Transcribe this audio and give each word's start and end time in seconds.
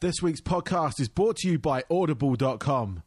This 0.00 0.16
week's 0.20 0.42
podcast 0.42 1.00
is 1.00 1.08
brought 1.08 1.36
to 1.38 1.48
you 1.48 1.58
by 1.58 1.82
Audible.com. 1.90 3.02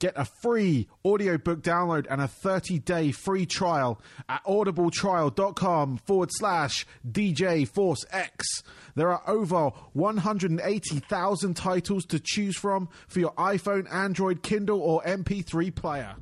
Get 0.00 0.14
a 0.16 0.24
free 0.24 0.88
audiobook 1.04 1.62
download 1.62 2.08
and 2.10 2.20
a 2.20 2.26
30 2.26 2.80
day 2.80 3.12
free 3.12 3.46
trial 3.46 4.00
at 4.28 4.42
audibletrial.com 4.44 5.98
forward 5.98 6.30
slash 6.32 6.84
DJ 7.08 7.68
Force 7.68 8.04
X. 8.10 8.64
There 8.96 9.12
are 9.12 9.22
over 9.30 9.70
180,000 9.92 11.54
titles 11.54 12.04
to 12.06 12.18
choose 12.18 12.58
from 12.58 12.88
for 13.06 13.20
your 13.20 13.34
iPhone, 13.34 13.88
Android, 13.92 14.42
Kindle, 14.42 14.80
or 14.80 15.00
MP3 15.04 15.72
player. 15.72 16.16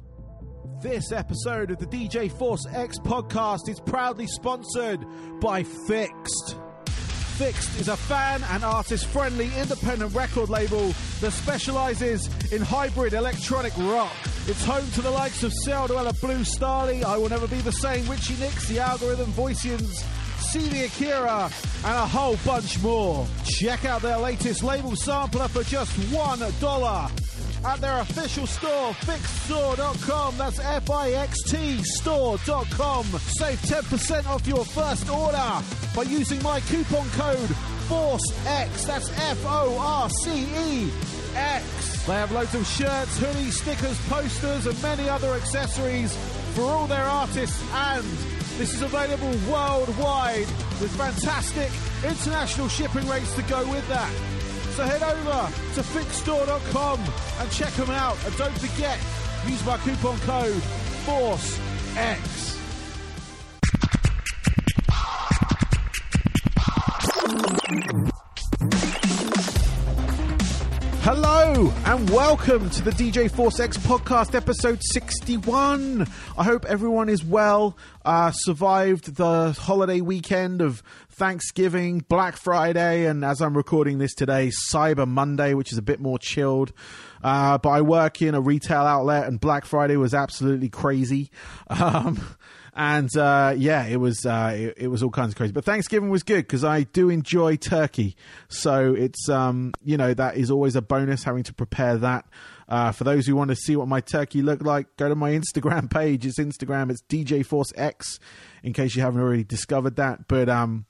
This 0.82 1.12
episode 1.12 1.70
of 1.70 1.78
the 1.78 1.86
DJ 1.86 2.30
Force 2.30 2.66
X 2.70 2.98
podcast 2.98 3.70
is 3.70 3.80
proudly 3.80 4.26
sponsored 4.26 5.02
by 5.40 5.62
FiXT. 5.62 6.69
FiXT 7.40 7.80
is 7.80 7.88
a 7.88 7.96
fan 7.96 8.44
and 8.50 8.62
artist 8.62 9.06
friendly 9.06 9.50
independent 9.56 10.14
record 10.14 10.50
label 10.50 10.92
that 11.22 11.30
specializes 11.30 12.28
in 12.52 12.60
hybrid 12.60 13.14
electronic 13.14 13.72
rock. 13.78 14.12
It's 14.46 14.62
home 14.62 14.86
to 14.90 15.00
the 15.00 15.10
likes 15.10 15.42
of 15.42 15.50
Celldweller, 15.66 16.20
Blue 16.20 16.40
Stahli, 16.40 17.02
I 17.02 17.16
Will 17.16 17.30
Never 17.30 17.48
Be 17.48 17.62
the 17.62 17.72
Same, 17.72 18.06
Richie 18.10 18.36
Nix, 18.36 18.68
The 18.68 18.80
Algorithm, 18.80 19.32
Voicians, 19.32 20.04
CD 20.38 20.84
Akira, 20.84 21.50
and 21.82 21.96
a 21.96 22.06
whole 22.06 22.36
bunch 22.44 22.78
more. 22.82 23.26
Check 23.46 23.86
out 23.86 24.02
their 24.02 24.18
latest 24.18 24.62
label 24.62 24.94
sampler 24.94 25.48
for 25.48 25.62
just 25.62 25.92
$1 26.12 26.60
at 27.64 27.80
their 27.80 27.98
official 28.00 28.46
store, 28.46 28.92
fixtstore.com. 28.92 30.36
That's 30.36 30.58
F 30.58 30.90
I 30.90 31.10
X 31.10 31.42
T 31.44 31.82
store.com. 31.82 33.04
Save 33.04 33.58
10% 33.60 34.26
off 34.26 34.46
your 34.46 34.64
first 34.64 35.08
order 35.08 35.52
by 35.94 36.02
using 36.02 36.42
my 36.42 36.60
coupon 36.60 37.08
code 37.10 37.50
FORCEX. 37.88 38.86
That's 38.86 39.10
F 39.10 39.44
O 39.46 39.78
R 39.78 40.08
C 40.08 40.44
E 40.44 40.90
X. 41.34 42.06
They 42.06 42.14
have 42.14 42.32
loads 42.32 42.54
of 42.54 42.66
shirts, 42.66 43.18
hoodies, 43.18 43.52
stickers, 43.52 43.98
posters, 44.08 44.66
and 44.66 44.82
many 44.82 45.08
other 45.08 45.32
accessories 45.34 46.16
for 46.54 46.62
all 46.62 46.86
their 46.86 47.04
artists 47.04 47.62
and 47.72 48.04
this 48.58 48.74
is 48.74 48.82
available 48.82 49.30
worldwide 49.50 50.46
with 50.80 50.94
fantastic 50.96 51.70
international 52.04 52.68
shipping 52.68 53.06
rates 53.08 53.34
to 53.34 53.42
go 53.42 53.66
with 53.70 53.88
that. 53.88 54.39
So 54.80 54.86
head 54.86 55.02
over 55.02 55.74
to 55.74 55.82
fixtstore.com 55.82 57.00
and 57.38 57.50
check 57.50 57.70
them 57.74 57.90
out. 57.90 58.16
And 58.24 58.34
don't 58.38 58.58
forget, 58.58 58.98
use 59.46 59.62
my 59.66 59.76
coupon 59.76 60.18
code 60.20 60.62
FORCEX. 61.04 62.59
And 71.60 72.08
welcome 72.08 72.70
to 72.70 72.82
the 72.82 72.90
DJ 72.90 73.30
Force 73.30 73.60
X 73.60 73.76
podcast, 73.76 74.34
episode 74.34 74.80
61. 74.82 76.06
I 76.38 76.42
hope 76.42 76.64
everyone 76.64 77.10
is 77.10 77.22
well, 77.22 77.76
uh, 78.02 78.30
survived 78.30 79.16
the 79.16 79.52
holiday 79.52 80.00
weekend 80.00 80.62
of 80.62 80.82
Thanksgiving, 81.10 81.98
Black 82.08 82.38
Friday, 82.38 83.04
and 83.04 83.22
as 83.22 83.42
I'm 83.42 83.54
recording 83.54 83.98
this 83.98 84.14
today, 84.14 84.48
Cyber 84.72 85.06
Monday, 85.06 85.52
which 85.52 85.70
is 85.70 85.76
a 85.76 85.82
bit 85.82 86.00
more 86.00 86.18
chilled. 86.18 86.72
Uh, 87.22 87.58
but 87.58 87.68
I 87.68 87.82
work 87.82 88.22
in 88.22 88.34
a 88.34 88.40
retail 88.40 88.80
outlet, 88.80 89.26
and 89.26 89.38
Black 89.38 89.66
Friday 89.66 89.98
was 89.98 90.14
absolutely 90.14 90.70
crazy. 90.70 91.30
Um, 91.68 92.36
and 92.74 93.14
uh, 93.16 93.54
yeah, 93.56 93.86
it 93.86 93.96
was 93.96 94.24
uh, 94.24 94.54
it, 94.56 94.74
it, 94.76 94.88
was 94.88 95.02
all 95.02 95.10
kinds 95.10 95.30
of 95.30 95.36
crazy. 95.36 95.52
But 95.52 95.64
Thanksgiving 95.64 96.10
was 96.10 96.22
good 96.22 96.42
because 96.42 96.64
I 96.64 96.84
do 96.84 97.10
enjoy 97.10 97.56
turkey, 97.56 98.16
so 98.48 98.94
it's 98.94 99.28
um, 99.28 99.72
you 99.82 99.96
know 99.96 100.14
that 100.14 100.36
is 100.36 100.50
always 100.50 100.76
a 100.76 100.82
bonus 100.82 101.24
having 101.24 101.42
to 101.44 101.54
prepare 101.54 101.96
that. 101.98 102.26
Uh, 102.68 102.92
for 102.92 103.02
those 103.02 103.26
who 103.26 103.34
want 103.34 103.50
to 103.50 103.56
see 103.56 103.74
what 103.74 103.88
my 103.88 104.00
turkey 104.00 104.42
looked 104.42 104.62
like, 104.62 104.96
go 104.96 105.08
to 105.08 105.16
my 105.16 105.30
Instagram 105.38 105.90
page. 105.90 106.24
It's 106.24 106.38
Instagram. 106.38 106.90
It's 106.90 107.02
DJ 107.02 107.44
Force 107.44 107.72
X. 107.74 108.20
In 108.62 108.72
case 108.72 108.94
you 108.94 109.02
haven't 109.02 109.20
already 109.20 109.42
discovered 109.42 109.96
that, 109.96 110.28
but 110.28 110.48
um, 110.48 110.84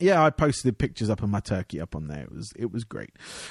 yeah, 0.00 0.22
I 0.22 0.30
posted 0.30 0.78
pictures 0.78 1.10
up 1.10 1.22
of 1.22 1.28
my 1.28 1.40
turkey 1.40 1.80
up 1.80 1.94
on 1.94 2.08
there. 2.08 2.22
It 2.22 2.32
was 2.32 2.52
it 2.56 2.72
was 2.72 2.84
great, 2.84 3.10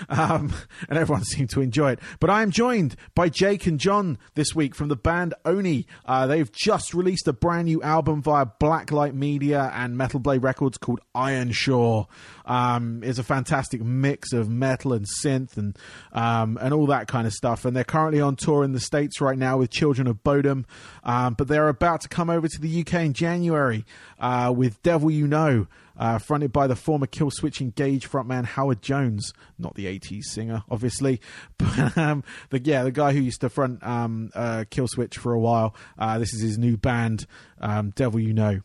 um, 0.10 0.54
and 0.90 0.98
everyone 0.98 1.24
seemed 1.26 1.50
to 1.52 1.62
enjoy 1.62 1.92
it. 1.92 2.00
But 2.20 2.30
I 2.30 2.42
am 2.42 2.52
joined 2.52 2.96
by 3.16 3.30
Jake 3.30 3.68
and 3.68 3.80
John 3.80 4.18
this 4.36 4.56
week 4.56 4.76
from 4.76 4.90
the 4.90 4.96
band 4.96 5.34
Oni. 5.46 5.86
Uh, 6.06 6.28
they've 6.28 6.52
just 6.52 6.94
released 6.94 7.28
a 7.28 7.34
brand 7.34 7.66
new 7.66 7.82
album 7.82 8.22
via 8.22 8.48
Blacklight 8.60 9.14
Media 9.14 9.72
and 9.74 9.98
Metal 9.98 10.20
Blade 10.20 10.44
Records 10.44 10.78
called 10.78 11.00
Ironshore. 11.14 12.08
Um, 12.46 13.02
it's 13.04 13.20
a 13.20 13.24
fantastic 13.24 13.82
mix 13.82 14.34
of 14.34 14.50
metal 14.50 14.94
and 14.94 15.06
synth 15.24 15.56
and 15.58 15.78
um, 16.12 16.58
and 16.62 16.74
all 16.74 16.88
that 16.88 17.08
kind 17.08 17.28
of 17.28 17.34
stuff. 17.34 17.66
And 17.66 17.76
they're 17.76 17.84
currently 17.84 18.22
on 18.22 18.36
tour 18.36 18.64
in 18.64 18.72
the 18.72 18.80
states 18.80 19.22
right 19.22 19.38
now 19.38 19.58
with 19.58 19.70
Children 19.70 20.08
of 20.08 20.24
Bodom, 20.24 20.66
um, 21.04 21.36
but 21.36 21.48
they're 21.48 21.70
about 21.70 22.02
to 22.02 22.10
come 22.10 22.30
over 22.30 22.48
to 22.48 22.62
the 22.62 22.82
UK 22.82 22.94
in 23.06 23.14
January 23.14 23.86
uh, 24.20 24.54
with 24.56 24.82
Devil 24.82 25.12
You 25.12 25.28
Know 25.28 25.68
uh, 26.00 26.18
fronted 26.18 26.52
by 26.52 26.66
the 26.66 26.76
former 26.76 27.06
Killswitch 27.06 27.60
Engage 27.60 28.10
frontman 28.10 28.46
Howard 28.46 28.82
Jones, 28.82 29.34
not 29.60 29.76
the 29.76 29.86
80s 29.86 30.24
singer, 30.24 30.64
obviously, 30.72 31.20
but 31.58 31.98
um, 31.98 32.24
the, 32.50 32.60
yeah, 32.64 32.84
the 32.84 32.92
guy 32.92 33.12
who 33.12 33.20
used 33.20 33.42
to 33.42 33.50
front 33.50 33.86
um, 33.86 34.32
uh, 34.34 34.64
Killswitch 34.72 35.16
for 35.16 35.34
a 35.34 35.40
while. 35.40 35.76
Uh, 35.98 36.18
this 36.18 36.34
is 36.34 36.42
his 36.42 36.58
new 36.58 36.78
band, 36.78 37.28
um, 37.60 37.92
Devil 37.92 38.22
You 38.22 38.34
Know. 38.34 38.62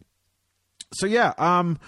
So 0.94 1.06
yeah, 1.06 1.34
um, 1.39 1.81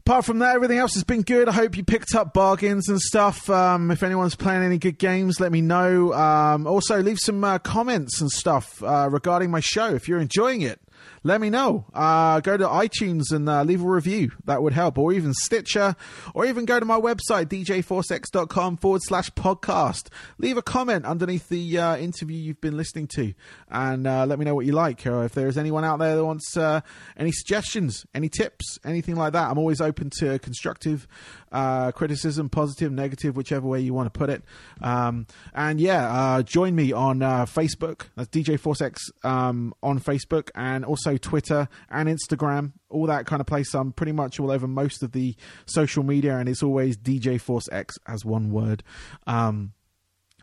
apart 0.00 0.26
from 0.26 0.40
that, 0.40 0.54
everything 0.54 0.76
else 0.76 0.92
has 0.92 1.04
been 1.04 1.22
good. 1.22 1.48
I 1.48 1.52
hope 1.52 1.76
you 1.78 1.84
picked 1.84 2.14
up 2.14 2.34
bargains 2.34 2.88
and 2.90 3.00
stuff. 3.00 3.48
Um, 3.48 3.90
if 3.90 4.02
anyone's 4.02 4.34
playing 4.36 4.62
any 4.62 4.76
good 4.76 4.98
games, 4.98 5.40
let 5.40 5.52
me 5.52 5.62
know. 5.62 6.12
Um, 6.12 6.66
also, 6.66 7.00
leave 7.00 7.18
some 7.18 7.42
uh, 7.42 7.58
comments 7.60 8.20
and 8.20 8.30
stuff 8.30 8.82
uh, 8.82 9.08
regarding 9.10 9.50
my 9.50 9.60
show 9.60 9.94
if 9.94 10.06
you're 10.06 10.20
enjoying 10.20 10.60
it 10.60 10.80
let 11.22 11.40
me 11.40 11.50
know. 11.50 11.84
Uh, 11.92 12.40
go 12.40 12.56
to 12.56 12.64
iTunes 12.66 13.30
and 13.30 13.46
uh, 13.46 13.62
leave 13.62 13.82
a 13.82 13.86
review. 13.86 14.32
That 14.46 14.62
would 14.62 14.72
help. 14.72 14.96
Or 14.96 15.12
even 15.12 15.34
Stitcher. 15.34 15.94
Or 16.34 16.46
even 16.46 16.64
go 16.64 16.80
to 16.80 16.86
my 16.86 16.98
website, 16.98 17.46
djforcex.com 17.46 18.78
forward 18.78 19.02
slash 19.04 19.30
podcast. 19.32 20.08
Leave 20.38 20.56
a 20.56 20.62
comment 20.62 21.04
underneath 21.04 21.48
the 21.50 21.78
uh, 21.78 21.96
interview 21.98 22.38
you've 22.38 22.60
been 22.62 22.76
listening 22.76 23.06
to. 23.08 23.34
And 23.68 24.06
uh, 24.06 24.24
let 24.24 24.38
me 24.38 24.46
know 24.46 24.54
what 24.54 24.64
you 24.64 24.72
like. 24.72 25.06
Or 25.06 25.24
if 25.24 25.32
there's 25.32 25.58
anyone 25.58 25.84
out 25.84 25.98
there 25.98 26.16
that 26.16 26.24
wants 26.24 26.56
uh, 26.56 26.80
any 27.18 27.32
suggestions, 27.32 28.06
any 28.14 28.30
tips, 28.30 28.78
anything 28.82 29.16
like 29.16 29.34
that. 29.34 29.50
I'm 29.50 29.58
always 29.58 29.82
open 29.82 30.08
to 30.20 30.38
constructive 30.38 31.06
uh, 31.52 31.92
criticism, 31.92 32.48
positive, 32.48 32.92
negative, 32.92 33.36
whichever 33.36 33.66
way 33.68 33.80
you 33.80 33.92
want 33.92 34.12
to 34.12 34.18
put 34.18 34.30
it. 34.30 34.42
Um, 34.80 35.26
and 35.52 35.80
yeah, 35.80 36.40
join 36.46 36.74
me 36.74 36.92
on 36.92 37.20
Facebook. 37.20 38.06
That's 38.16 38.28
DJ 38.30 38.58
Forcex 38.58 38.96
um, 39.22 39.74
on 39.82 40.00
Facebook. 40.00 40.48
And 40.54 40.84
also 40.84 41.09
Twitter 41.18 41.68
and 41.90 42.08
Instagram, 42.08 42.72
all 42.88 43.06
that 43.06 43.26
kind 43.26 43.40
of 43.40 43.46
place. 43.46 43.74
I'm 43.74 43.92
pretty 43.92 44.12
much 44.12 44.40
all 44.40 44.50
over 44.50 44.66
most 44.66 45.02
of 45.02 45.12
the 45.12 45.34
social 45.66 46.02
media, 46.02 46.36
and 46.36 46.48
it's 46.48 46.62
always 46.62 46.96
DJ 46.96 47.40
Force 47.40 47.68
X 47.72 47.98
as 48.06 48.24
one 48.24 48.50
word. 48.50 48.82
Um, 49.26 49.72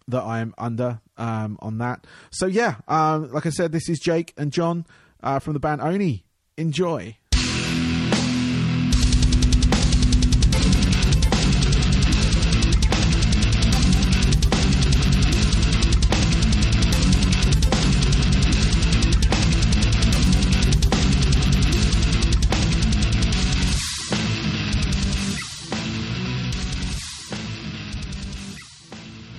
that 0.09 0.23
I'm 0.23 0.53
under 0.57 1.01
um, 1.17 1.57
on 1.61 1.79
that. 1.79 2.07
So 2.31 2.45
yeah, 2.45 2.75
um, 2.87 3.29
like 3.31 3.45
I 3.45 3.49
said, 3.49 3.73
this 3.73 3.89
is 3.89 3.99
Jake 3.99 4.33
and 4.37 4.53
John 4.53 4.85
uh, 5.21 5.39
from 5.39 5.53
the 5.53 5.59
band 5.59 5.81
Oni. 5.81 6.23
Enjoy. 6.57 7.17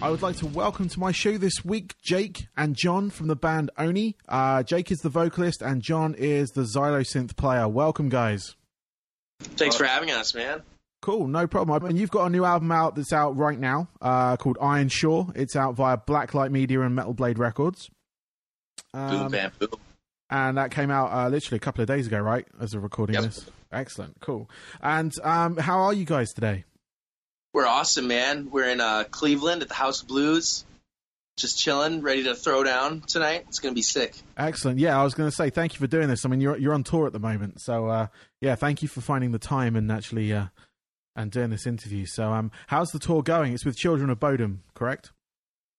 I 0.08 0.10
would 0.10 0.22
like 0.22 0.37
to 0.37 0.46
welcome 0.46 0.88
to 0.88 0.99
my 0.99 1.12
show 1.12 1.37
this 1.37 1.62
week 1.66 1.94
Jake 2.02 2.46
and 2.56 2.75
John 2.75 3.10
from 3.10 3.26
the 3.26 3.37
band 3.37 3.70
Oni. 3.76 4.16
Uh, 4.26 4.62
Jake 4.62 4.90
is 4.90 5.00
the 5.00 5.10
vocalist 5.10 5.60
and 5.60 5.82
John 5.82 6.14
is 6.14 6.49
the 6.52 6.62
xylosynth 6.62 7.37
player. 7.37 7.69
Welcome, 7.69 8.08
guys. 8.08 8.56
Thanks 9.38 9.76
for 9.76 9.84
having 9.84 10.10
us, 10.10 10.34
man. 10.34 10.62
Cool, 11.02 11.28
no 11.28 11.46
problem. 11.46 11.84
And 11.84 11.99
you've 11.99 12.10
got 12.10 12.25
a 12.25 12.31
new 12.31 12.46
album 12.46 12.72
out 12.72 12.94
that's 12.94 13.12
out 13.12 13.37
right 13.37 13.58
now 13.58 13.90
uh, 14.00 14.38
called 14.38 14.56
Ironshore. 14.62 15.26
It's 15.34 15.55
out 15.55 15.75
via 15.75 15.99
Blacklight 15.99 16.52
Media 16.52 16.81
and 16.81 16.94
Metal 16.94 17.12
Blade 17.12 17.38
Records. 17.38 17.90
Um, 18.94 19.11
boom, 19.11 19.31
bam, 19.31 19.52
boom. 19.58 19.69
And 20.31 20.56
that 20.56 20.70
came 20.70 20.90
out 20.90 21.12
uh, 21.12 21.28
literally 21.28 21.58
a 21.58 21.61
couple 21.61 21.82
of 21.82 21.87
days 21.87 22.06
ago, 22.06 22.19
right? 22.19 22.46
As 22.58 22.72
of 22.72 22.82
recording 22.82 23.12
yep. 23.12 23.25
this. 23.25 23.44
Excellent, 23.70 24.19
cool. 24.20 24.49
And 24.81 25.12
um, 25.22 25.58
how 25.58 25.81
are 25.81 25.93
you 25.93 26.06
guys 26.06 26.32
today? 26.32 26.64
We're 27.53 27.67
awesome, 27.67 28.09
man. 28.09 28.50
We're 28.50 28.69
in 28.69 28.81
uh, 28.81 29.05
Cleveland 29.11 29.62
at 29.62 29.69
the 29.69 29.75
House 29.75 30.03
of 30.03 30.09
Blues, 30.09 30.65
just 31.39 31.59
chilling, 31.59 32.03
ready 32.03 32.25
to 32.25 32.35
throw 32.35 32.62
down 32.62 33.00
tonight. 33.00 33.47
It's 33.49 33.59
going 33.59 33.73
to 33.73 33.79
be 33.79 33.83
sick. 33.83 34.15
Excellent. 34.37 34.79
Yeah, 34.79 35.00
I 35.00 35.05
was 35.05 35.15
going 35.15 35.29
to 35.29 35.35
say 35.35 35.50
thank 35.50 35.73
you 35.75 35.79
for 35.79 35.87
doing 35.87 36.09
this. 36.09 36.25
I 36.25 36.29
mean, 36.29 36.41
you're 36.41 36.59
you're 36.59 36.75
on 36.75 36.85
tour 36.85 37.06
at 37.06 37.12
the 37.12 37.19
moment, 37.19 37.61
so 37.61 37.87
uh, 37.87 38.06
yeah, 38.41 38.55
thank 38.55 38.83
you 38.83 38.89
for 38.89 39.00
finding 39.00 39.33
the 39.33 39.39
time 39.39 39.77
and 39.77 39.91
actually 39.91 40.33
uh, 40.33 40.47
and 41.17 41.31
doing 41.31 41.50
this 41.50 41.67
interview. 41.67 42.06
So, 42.06 42.33
um, 42.33 42.50
how's 42.67 42.91
the 42.91 42.99
tour 42.99 43.23
going? 43.23 43.53
It's 43.53 43.65
with 43.65 43.77
Children 43.77 44.11
of 44.11 44.21
Bodom, 44.21 44.59
correct? 44.75 45.11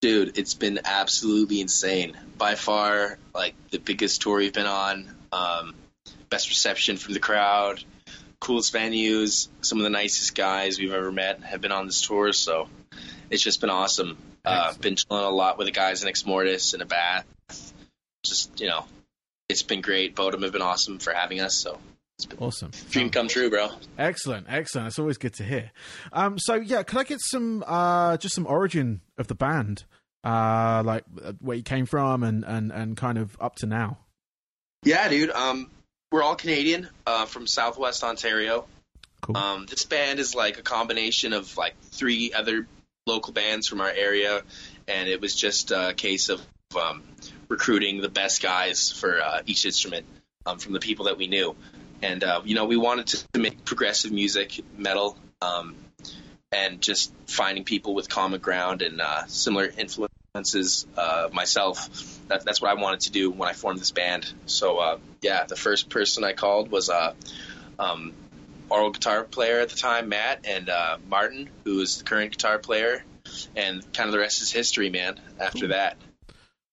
Dude, 0.01 0.38
it's 0.38 0.54
been 0.54 0.80
absolutely 0.86 1.62
insane. 1.62 2.18
By 2.38 2.56
far, 2.56 3.19
like 3.33 3.54
the 3.69 3.80
biggest 3.80 4.21
tour 4.21 4.38
we've 4.38 4.54
been 4.54 4.66
on. 4.66 5.10
Um, 5.31 5.75
best 6.30 6.50
reception 6.50 6.98
from 6.98 7.13
the 7.13 7.19
crowd, 7.19 7.83
coolest 8.39 8.74
venues. 8.74 9.47
Some 9.62 9.77
of 9.80 9.83
the 9.83 9.89
nicest 9.89 10.36
guys 10.36 10.80
we've 10.80 10.94
ever 10.94 11.12
met 11.12 11.41
have 11.44 11.62
been 11.62 11.71
on 11.71 11.86
this 11.86 12.01
tour. 12.01 12.33
So 12.33 12.69
it's 13.30 13.44
just 13.44 13.62
been 13.62 13.69
awesome. 13.69 14.18
Uh, 14.45 14.74
been 14.74 14.95
chilling 14.95 15.24
a 15.25 15.30
lot 15.30 15.57
with 15.57 15.68
the 15.68 15.71
guys 15.71 16.03
in 16.03 16.12
Exmortus 16.12 16.74
and 16.74 16.81
a 16.81 16.86
bath. 16.86 17.25
Just 18.24 18.59
you 18.59 18.68
know, 18.68 18.86
it's 19.50 19.63
been 19.63 19.81
great. 19.81 20.15
Bodom 20.15 20.41
have 20.44 20.51
been 20.51 20.62
awesome 20.62 21.00
for 21.00 21.13
having 21.13 21.39
us. 21.41 21.56
So 21.56 21.77
it's 22.18 22.25
been 22.25 22.39
Awesome. 22.39 22.71
dream 22.89 23.09
come 23.09 23.27
true, 23.27 23.50
bro. 23.50 23.69
Excellent, 23.97 24.47
excellent. 24.50 24.88
It's 24.88 25.00
always 25.00 25.18
good 25.18 25.33
to 25.35 25.44
hear. 25.44 25.71
Um, 26.12 26.38
so 26.39 26.56
yeah, 26.56 26.83
could 26.83 26.97
I 27.00 27.03
get 27.03 27.19
some 27.21 27.63
uh, 27.68 28.18
just 28.18 28.35
some 28.35 28.47
origin 28.47 29.01
of 29.18 29.27
the 29.27 29.35
band, 29.35 29.83
uh, 30.24 30.81
like 30.85 31.03
uh, 31.24 31.33
where 31.39 31.57
you 31.57 31.63
came 31.63 31.85
from 31.85 32.24
and, 32.24 32.44
and, 32.44 32.71
and 32.71 32.97
kind 32.97 33.18
of 33.18 33.38
up 33.39 33.56
to 33.57 33.68
now? 33.68 34.00
Yeah, 34.83 35.07
dude. 35.09 35.30
Um, 35.31 35.69
we're 36.11 36.23
all 36.23 36.35
Canadian 36.35 36.89
uh, 37.06 37.25
from 37.25 37.47
Southwest 37.47 38.03
Ontario. 38.03 38.65
Cool. 39.21 39.38
Um, 39.38 39.65
this 39.69 39.85
band 39.85 40.19
is 40.19 40.33
like 40.33 40.57
a 40.57 40.61
combination 40.61 41.33
of 41.33 41.56
like 41.57 41.75
three 41.81 42.33
other 42.33 42.67
local 43.06 43.33
bands 43.33 43.67
from 43.67 43.81
our 43.81 43.89
area, 43.89 44.41
and 44.88 45.09
it 45.09 45.21
was 45.21 45.35
just 45.35 45.71
a 45.71 45.94
case 45.95 46.29
of 46.29 46.41
um, 46.79 47.03
recruiting 47.47 48.01
the 48.01 48.09
best 48.09 48.41
guys 48.41 48.91
for 48.91 49.21
uh, 49.21 49.41
each 49.45 49.65
instrument 49.65 50.06
um, 50.45 50.59
from 50.59 50.73
the 50.73 50.79
people 50.79 51.06
that 51.06 51.17
we 51.17 51.27
knew. 51.27 51.56
And 52.01 52.23
uh, 52.23 52.41
you 52.45 52.56
know, 52.56 52.65
we 52.65 52.77
wanted 52.77 53.07
to, 53.07 53.39
make 53.39 53.65
progressive 53.65 54.11
music, 54.11 54.61
metal, 54.77 55.17
um, 55.41 55.75
and 56.51 56.81
just 56.81 57.13
finding 57.27 57.63
people 57.65 57.94
with 57.94 58.09
common 58.09 58.39
ground 58.39 58.81
and 58.81 59.01
uh, 59.01 59.25
similar 59.27 59.65
influences. 59.65 60.08
Uh, 60.35 61.29
myself, 61.33 61.89
that, 62.27 62.45
that's 62.45 62.61
what 62.61 62.71
I 62.71 62.81
wanted 62.81 63.01
to 63.01 63.11
do 63.11 63.31
when 63.31 63.49
I 63.49 63.53
formed 63.53 63.79
this 63.79 63.91
band. 63.91 64.31
So 64.45 64.77
uh, 64.77 64.97
yeah, 65.21 65.45
the 65.45 65.55
first 65.55 65.89
person 65.89 66.23
I 66.23 66.33
called 66.33 66.71
was 66.71 66.89
uh, 66.89 67.13
um, 67.77 68.13
oral 68.69 68.91
guitar 68.91 69.23
player 69.23 69.59
at 69.59 69.69
the 69.69 69.75
time, 69.75 70.09
Matt, 70.09 70.45
and 70.45 70.69
uh, 70.69 70.97
Martin, 71.09 71.49
who 71.65 71.81
is 71.81 71.97
the 71.97 72.03
current 72.03 72.31
guitar 72.31 72.59
player, 72.59 73.03
and 73.55 73.81
kind 73.93 74.07
of 74.07 74.13
the 74.13 74.19
rest 74.19 74.41
is 74.41 74.51
history, 74.51 74.89
man. 74.89 75.19
After 75.39 75.69
that, 75.69 75.97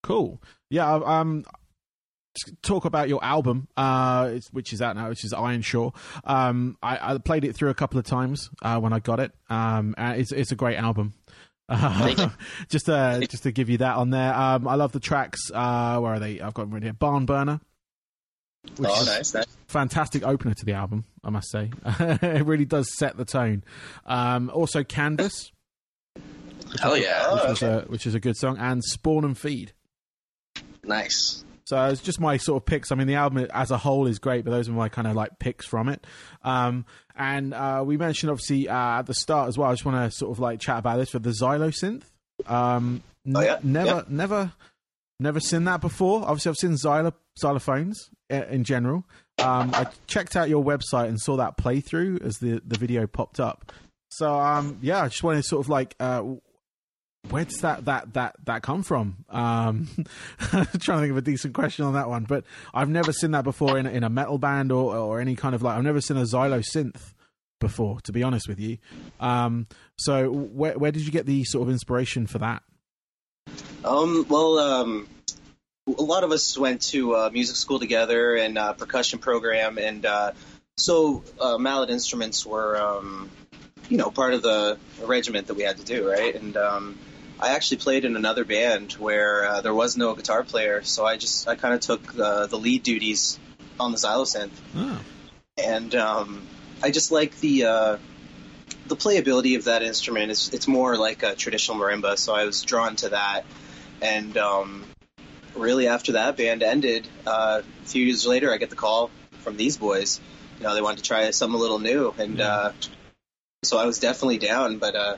Cool. 0.06 0.41
Yeah. 0.70 0.94
Um. 0.94 1.44
Talk 2.62 2.85
about 2.85 3.09
your 3.09 3.25
album, 3.25 3.67
uh, 3.79 4.35
which 4.52 4.75
is 4.75 4.82
out 4.82 4.94
now, 4.94 5.09
which 5.09 5.25
is 5.25 5.32
Iron 5.32 5.62
Shore. 5.62 5.94
Um, 6.23 6.76
I, 6.82 7.14
I 7.14 7.19
played 7.19 7.47
it 7.47 7.56
through 7.56 7.70
a 7.70 7.75
couple 7.75 7.99
of 7.99 8.05
times 8.05 8.50
uh, 8.61 8.79
when 8.79 8.93
I 8.93 8.99
got 8.99 9.20
it. 9.20 9.32
Um, 9.49 9.94
and 9.97 10.20
it's 10.20 10.32
it's 10.32 10.52
a 10.52 10.55
great 10.55 10.76
album. 10.76 11.14
You. 11.69 12.31
just 12.69 12.89
uh, 12.89 13.21
just 13.21 13.43
to 13.43 13.53
give 13.53 13.69
you 13.69 13.79
that 13.79 13.97
on 13.97 14.11
there. 14.11 14.35
Um, 14.35 14.69
I 14.69 14.77
love 14.77 14.93
the 14.93 15.01
tracks. 15.01 15.51
Uh, 15.53 15.99
where 15.99 16.15
are 16.15 16.21
they? 16.21 16.41
I've 16.41 16.55
got 16.55 16.63
them 16.63 16.75
right 16.75 16.83
here. 16.83 16.93
Barn 16.93 17.27
Burner. 17.27 17.61
Which 18.77 18.91
oh, 18.91 19.01
is 19.01 19.07
nice, 19.07 19.35
nice. 19.35 19.47
fantastic 19.69 20.27
opener 20.27 20.53
to 20.55 20.65
the 20.65 20.73
album, 20.73 21.05
I 21.23 21.31
must 21.31 21.51
say. 21.51 21.71
it 21.85 22.45
really 22.45 22.65
does 22.65 22.97
set 22.97 23.17
the 23.17 23.25
tone. 23.25 23.63
Um, 24.05 24.51
also, 24.53 24.83
Canvas, 24.83 25.53
Hell 26.81 26.97
yeah, 26.97 27.33
which 27.33 27.49
was 27.49 27.63
a 27.63 27.81
which 27.89 28.07
is 28.07 28.15
a 28.15 28.21
good 28.21 28.37
song, 28.37 28.59
and 28.59 28.83
Spawn 28.85 29.25
and 29.25 29.39
Feed. 29.39 29.73
nice. 30.85 31.45
So 31.67 31.85
it's 31.87 32.01
just 32.01 32.21
my 32.21 32.37
sort 32.37 32.63
of 32.63 32.67
picks. 32.67 32.93
I 32.93 32.95
mean, 32.95 33.07
the 33.09 33.17
album 33.17 33.47
as 33.53 33.71
a 33.71 33.77
whole 33.77 34.07
is 34.07 34.19
great, 34.19 34.45
but 34.45 34.53
those 34.53 34.69
are 34.69 34.73
my 34.73 34.89
kind 34.89 35.07
of 35.09 35.15
like 35.17 35.39
picks 35.41 35.67
from 35.67 35.89
it. 35.89 36.07
Um, 36.45 36.87
and 37.17 37.53
uh, 37.53 37.83
we 37.85 37.97
mentioned 37.97 38.31
obviously 38.31 38.69
uh, 38.69 38.75
at 39.01 39.07
the 39.07 39.15
start 39.15 39.49
as 39.49 39.59
well. 39.59 39.69
I 39.71 39.73
just 39.73 39.85
want 39.85 40.11
to 40.11 40.17
sort 40.17 40.31
of 40.31 40.39
like 40.39 40.61
chat 40.61 40.79
about 40.79 40.99
this 40.99 41.11
for 41.11 41.19
the 41.19 41.31
Xylosynth. 41.31 42.03
Um, 42.47 43.03
n- 43.27 43.37
Oh, 43.37 43.41
yeah? 43.41 43.59
never, 43.65 43.89
Yeah. 43.91 44.03
never, 44.09 44.53
never 45.19 45.41
seen 45.41 45.65
that 45.65 45.81
before. 45.81 46.23
Obviously, 46.23 46.51
I've 46.51 46.57
seen 46.57 46.73
xylo- 46.73 47.13
xylophones 47.43 47.97
in 48.31 48.62
general. 48.65 49.05
Um, 49.39 49.71
I 49.75 49.87
checked 50.07 50.37
out 50.37 50.49
your 50.49 50.65
website 50.65 51.09
and 51.09 51.21
saw 51.21 51.37
that 51.37 51.57
playthrough 51.59 52.23
as 52.25 52.39
the 52.39 52.62
the 52.67 52.79
video 52.79 53.07
popped 53.07 53.39
up. 53.41 53.73
So 54.11 54.33
um, 54.39 54.79
yeah, 54.83 55.03
I 55.03 55.09
just 55.09 55.23
wanted 55.23 55.43
to 55.43 55.49
sort 55.49 55.65
of 55.65 55.69
like 55.69 55.95
uh, 56.01 56.23
where 57.31 57.44
does 57.44 57.61
that 57.61 57.84
that 57.87 58.12
that 58.14 58.37
that 58.44 58.62
come 58.62 58.82
from? 58.82 59.25
Um, 59.28 59.88
trying 60.38 60.64
to 60.64 61.00
think 61.00 61.11
of 61.11 61.17
a 61.17 61.23
decent 61.23 61.55
question 61.55 61.84
on 61.84 61.94
that 61.94 62.08
one, 62.08 62.25
but 62.25 62.44
I've 62.75 62.88
never 62.88 63.12
seen 63.12 63.32
that 63.32 63.44
before 63.44 63.78
in 63.78 63.87
in 63.87 64.05
a 64.05 64.11
metal 64.11 64.38
band 64.38 64.73
or 64.73 64.96
or 64.96 65.20
any 65.20 65.37
kind 65.37 65.55
of 65.55 65.62
like 65.62 65.76
I've 65.76 65.84
never 65.84 66.00
seen 66.00 66.17
a 66.17 66.23
xylo 66.23 66.64
synth 66.75 67.12
before, 67.61 68.00
to 68.02 68.12
be 68.12 68.23
honest 68.23 68.49
with 68.49 68.61
you. 68.61 68.78
Um, 69.20 69.67
so 69.96 70.31
where 70.31 70.78
where 70.78 70.93
did 70.93 71.02
you 71.02 71.12
get 71.12 71.26
the 71.26 71.44
sort 71.44 71.62
of 71.62 71.73
inspiration 71.73 72.26
for 72.26 72.38
that? 72.38 72.62
Um, 73.84 74.26
well, 74.28 74.58
um, 74.58 75.08
a 75.87 76.02
lot 76.02 76.25
of 76.25 76.32
us 76.32 76.58
went 76.58 76.82
to 76.82 77.14
uh, 77.14 77.31
music 77.32 77.56
school 77.56 77.78
together 77.78 78.34
and 78.34 78.58
uh, 78.58 78.73
percussion 78.73 79.19
program, 79.19 79.78
and 79.78 80.05
uh, 80.05 80.32
so 80.76 81.23
uh, 81.40 81.58
mallet 81.58 81.90
instruments 81.90 82.44
were, 82.44 82.76
um, 82.76 83.31
you 83.88 83.96
know, 83.96 84.11
part 84.11 84.34
of 84.34 84.43
the 84.43 84.78
regiment 85.02 85.46
that 85.46 85.55
we 85.55 85.62
had 85.62 85.78
to 85.78 85.84
do, 85.84 86.11
right? 86.11 86.34
And 86.34 86.56
um, 86.56 86.99
I 87.38 87.50
actually 87.50 87.79
played 87.79 88.05
in 88.05 88.17
another 88.17 88.44
band 88.44 88.93
where 88.93 89.44
uh, 89.44 89.61
there 89.61 89.75
was 89.75 89.97
no 89.97 90.15
guitar 90.15 90.43
player, 90.43 90.83
so 90.83 91.05
I 91.05 91.17
just 91.17 91.47
I 91.47 91.55
kind 91.55 91.75
of 91.75 91.81
took 91.81 92.12
the, 92.12 92.47
the 92.47 92.56
lead 92.59 92.83
duties 92.83 93.38
on 93.79 93.93
the 93.93 93.99
xylosynth. 93.99 94.50
Oh, 94.75 95.00
and 95.59 95.94
um, 95.94 96.47
I 96.83 96.91
just 96.91 97.11
like 97.12 97.38
the 97.41 97.65
uh, 97.65 97.97
the 98.87 98.97
playability 98.97 99.56
of 99.56 99.65
that 99.65 99.83
instrument. 99.83 100.31
It's 100.31 100.53
it's 100.53 100.67
more 100.69 100.97
like 100.97 101.23
a 101.23 101.35
traditional 101.35 101.77
marimba, 101.79 102.17
so 102.19 102.35
I 102.35 102.44
was 102.44 102.62
drawn 102.62 102.97
to 102.97 103.11
that. 103.11 103.43
And 104.00 104.37
um, 104.37 104.87
really, 105.55 105.88
after 105.88 106.12
that 106.12 106.37
band 106.37 106.62
ended, 106.62 107.09
uh, 107.27 107.62
a 107.65 107.87
few 107.87 108.05
years 108.05 108.27
later, 108.27 108.53
I 108.53 108.56
get 108.56 108.71
the 108.71 108.77
call 108.77 109.11
from 109.41 109.56
these 109.56 109.77
boys. 109.77 110.21
You 110.59 110.65
know, 110.65 110.75
they 110.75 110.83
wanted 110.83 110.99
to 110.99 111.05
try 111.05 111.31
something 111.31 111.55
a 111.55 111.61
little 111.61 111.79
new, 111.79 112.15
and 112.19 112.38
Yeah. 112.38 112.49
uh, 112.49 112.73
so 113.62 113.79
I 113.79 113.85
was 113.85 113.99
definitely 113.99 114.38
down. 114.38 114.79
But 114.79 114.94
uh, 114.94 115.17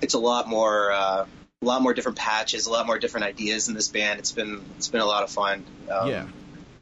it's 0.00 0.14
a 0.14 0.18
lot 0.18 0.48
more. 0.48 0.92
Uh, 0.92 1.26
a 1.62 1.64
lot 1.64 1.80
more 1.80 1.94
different 1.94 2.18
patches, 2.18 2.66
a 2.66 2.70
lot 2.70 2.86
more 2.86 2.98
different 2.98 3.24
ideas 3.24 3.68
in 3.68 3.74
this 3.74 3.88
band. 3.88 4.18
It's 4.18 4.32
been 4.32 4.62
it's 4.76 4.88
been 4.88 5.00
a 5.00 5.06
lot 5.06 5.22
of 5.22 5.30
fun. 5.30 5.64
Um, 5.90 6.10
Yeah. 6.10 6.26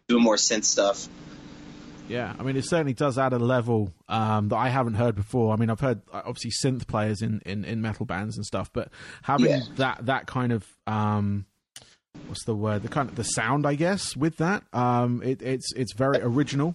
doing 0.09 0.25
more 0.25 0.35
synth 0.35 0.65
stuff. 0.65 1.07
yeah. 2.09 2.35
I 2.37 2.43
mean, 2.43 2.57
it 2.57 2.65
certainly 2.69 2.93
does 2.93 3.17
add 3.17 3.33
a 3.33 3.39
level 3.39 3.93
um, 4.09 4.49
that 4.49 4.57
I 4.57 4.71
haven't 4.71 4.95
heard 4.95 5.15
before. 5.15 5.53
I 5.53 5.57
mean, 5.57 5.71
I've 5.71 5.79
heard 5.79 6.03
uh, 6.13 6.23
obviously 6.25 6.51
synth 6.65 6.89
players 6.89 7.23
in, 7.23 7.41
in, 7.47 7.65
in 7.65 7.81
metal 7.81 8.07
bands 8.07 8.37
and 8.37 8.45
stuff, 8.45 8.73
but 8.73 8.89
having 9.23 9.51
Yeah. 9.51 9.61
that 9.77 10.07
that 10.07 10.27
kind 10.27 10.51
of 10.51 10.67
um, 10.89 11.47
what's 12.27 12.45
the 12.45 12.57
word? 12.57 12.83
The 12.83 12.89
kind 12.89 13.09
of 13.09 13.15
the 13.15 13.23
sound, 13.25 13.67
I 13.67 13.77
guess, 13.77 14.17
with 14.17 14.39
that, 14.39 14.65
um, 14.73 15.23
it, 15.23 15.43
it's 15.43 15.73
it's 15.77 15.93
very 15.95 16.19
original. 16.21 16.75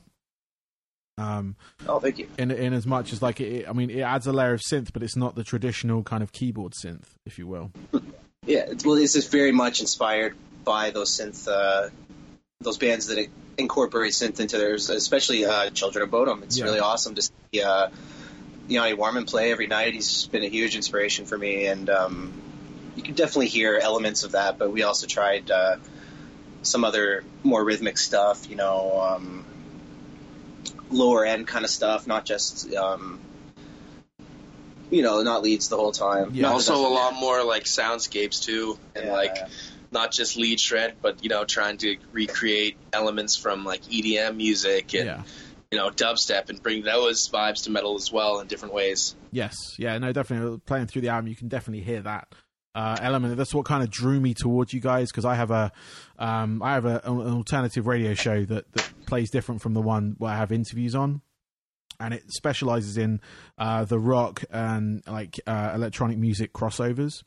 Um, 1.18 1.56
Oh, 1.88 2.00
thank 2.00 2.20
you. 2.20 2.28
in 2.38 2.52
in 2.52 2.74
as 2.74 2.86
much 2.86 3.12
as 3.14 3.22
like 3.22 3.40
it, 3.42 3.68
I 3.68 3.74
mean, 3.74 3.90
it 3.90 4.02
adds 4.02 4.28
a 4.28 4.34
layer 4.34 4.54
of 4.54 4.62
synth, 4.62 4.94
but 4.94 5.02
it's 5.04 5.16
not 5.16 5.36
the 5.36 5.44
traditional 5.44 6.04
kind 6.04 6.22
of 6.22 6.32
keyboard 6.32 6.74
synth, 6.74 7.06
if 7.26 7.38
you 7.38 7.48
will. 7.48 7.72
Yeah, 8.46 8.60
it's, 8.70 8.86
well, 8.86 8.96
this 8.96 9.18
is 9.18 9.28
very 9.28 9.52
much 9.52 9.82
inspired 9.82 10.34
by 10.64 10.92
those 10.92 11.10
synth, 11.12 11.50
uh, 11.50 11.90
those 12.62 12.78
bands 12.78 13.08
that 13.08 13.28
incorporate 13.58 14.14
synth 14.14 14.40
into 14.40 14.58
theirs, 14.58 14.90
especially 14.90 15.44
uh, 15.44 15.70
Children 15.72 16.04
of 16.04 16.12
Bodom. 16.12 16.44
It's 16.44 16.58
Yeah. 16.58 16.64
really 16.64 16.80
awesome 16.80 17.14
to 17.16 17.22
see 17.24 17.62
uh, 17.62 17.90
Janne 18.70 18.96
Wirman 18.96 19.28
play 19.30 19.52
every 19.52 19.68
night. 19.68 19.96
He's 19.96 20.28
been 20.28 20.44
a 20.44 20.48
huge 20.48 20.78
inspiration 20.78 21.26
for 21.26 21.38
me, 21.38 21.66
and 21.66 21.90
um, 21.90 22.32
you 22.96 23.04
can 23.04 23.16
definitely 23.16 23.48
hear 23.48 23.78
elements 23.78 24.24
of 24.24 24.32
that. 24.32 24.58
But 24.58 24.72
we 24.72 24.84
also 24.84 25.08
tried 25.08 25.52
uh, 25.52 25.76
some 26.62 26.86
other 26.86 27.26
more 27.44 27.62
rhythmic 27.66 27.98
stuff, 27.98 28.50
you 28.50 28.56
know, 28.56 29.02
um, 29.02 29.44
lower 30.90 31.26
end 31.26 31.48
kind 31.48 31.66
of 31.66 31.72
stuff, 31.72 32.08
not 32.08 32.26
just. 32.26 32.74
Um, 32.74 33.20
you 34.90 35.02
know, 35.02 35.22
not 35.22 35.44
leads 35.44 35.68
the 35.68 35.76
whole 35.76 35.92
time. 35.92 36.32
Yeah. 36.34 36.44
Not 36.44 36.54
also 36.54 36.76
a 36.76 36.88
lot 36.94 37.14
more 37.16 37.44
like 37.44 37.66
soundscapes 37.66 38.42
too, 38.42 38.80
and 38.96 39.06
Yeah. 39.08 39.12
like 39.14 39.36
not 39.92 40.12
just 40.12 40.38
lead 40.38 40.60
shred, 40.62 40.96
but 41.02 41.24
you 41.24 41.30
know 41.30 41.44
trying 41.44 41.78
to 41.80 41.98
recreate 42.14 42.78
elements 42.94 43.36
from 43.36 43.66
like 43.66 43.82
EDM 43.84 44.38
music 44.38 44.94
and 44.94 45.06
Yeah. 45.06 45.24
you 45.72 45.78
know 45.78 45.90
dubstep 45.90 46.50
and 46.50 46.62
bring 46.64 46.84
those 46.84 47.28
vibes 47.30 47.66
to 47.66 47.70
metal 47.72 47.96
as 47.96 48.12
well 48.12 48.40
in 48.40 48.48
different 48.48 48.74
ways. 48.74 49.14
Yes, 49.32 49.56
yeah, 49.78 49.98
no, 49.98 50.14
definitely. 50.14 50.60
Playing 50.66 50.88
through 50.88 51.02
the 51.02 51.10
album, 51.10 51.28
you 51.28 51.36
can 51.36 51.50
definitely 51.50 51.84
hear 51.84 52.02
that 52.04 52.30
uh, 52.78 52.96
element. 53.02 53.36
That's 53.38 53.56
what 53.56 53.66
kind 53.66 53.84
of 53.84 53.90
drew 53.90 54.20
me 54.20 54.36
towards 54.36 54.72
you 54.72 54.80
guys 54.80 55.12
because 55.12 55.26
I 55.26 55.34
have 55.34 55.50
a, 55.50 55.72
um, 56.20 56.62
I 56.62 56.76
have 56.76 56.86
a, 56.86 57.02
an 57.06 57.34
alternative 57.34 57.88
radio 57.88 58.14
show 58.14 58.46
that 58.46 58.72
that 58.74 58.92
plays 59.08 59.32
different 59.32 59.62
from 59.62 59.74
the 59.74 59.82
one 59.82 60.14
where 60.20 60.32
I 60.32 60.38
have 60.38 60.52
interviews 60.52 60.94
on, 60.94 61.22
and 62.00 62.14
it 62.14 62.32
specializes 62.32 62.96
in 62.98 63.20
uh, 63.58 63.86
the 63.86 63.98
rock 63.98 64.44
and 64.52 65.02
like 65.08 65.40
uh, 65.48 65.72
electronic 65.74 66.20
music 66.20 66.54
crossovers. 66.54 67.24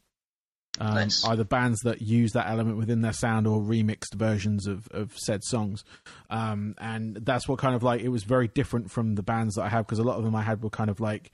Um, 0.79 0.95
Nice. 0.95 1.25
Either 1.25 1.43
bands 1.43 1.81
that 1.81 2.01
use 2.01 2.31
that 2.35 2.49
element 2.49 2.77
within 2.77 3.01
their 3.01 3.13
sound 3.13 3.49
or 3.49 3.61
remixed 3.61 4.15
versions 4.15 4.69
of, 4.69 4.87
of 4.93 5.19
said 5.19 5.43
songs. 5.43 5.83
Um, 6.31 6.77
and 6.79 7.17
that's 7.17 7.49
what 7.49 7.59
kind 7.59 7.75
of 7.75 7.83
like, 7.83 8.03
it 8.03 8.09
was 8.09 8.23
very 8.23 8.47
different 8.47 8.93
from 8.93 9.17
the 9.17 9.23
bands 9.25 9.57
that 9.57 9.63
I 9.63 9.69
have 9.69 9.85
because 9.85 9.99
a 9.99 10.05
lot 10.05 10.17
of 10.17 10.25
them 10.25 10.37
I 10.37 10.43
had 10.43 10.63
were 10.63 10.71
kind 10.71 10.89
of 10.89 11.01
like, 11.01 11.33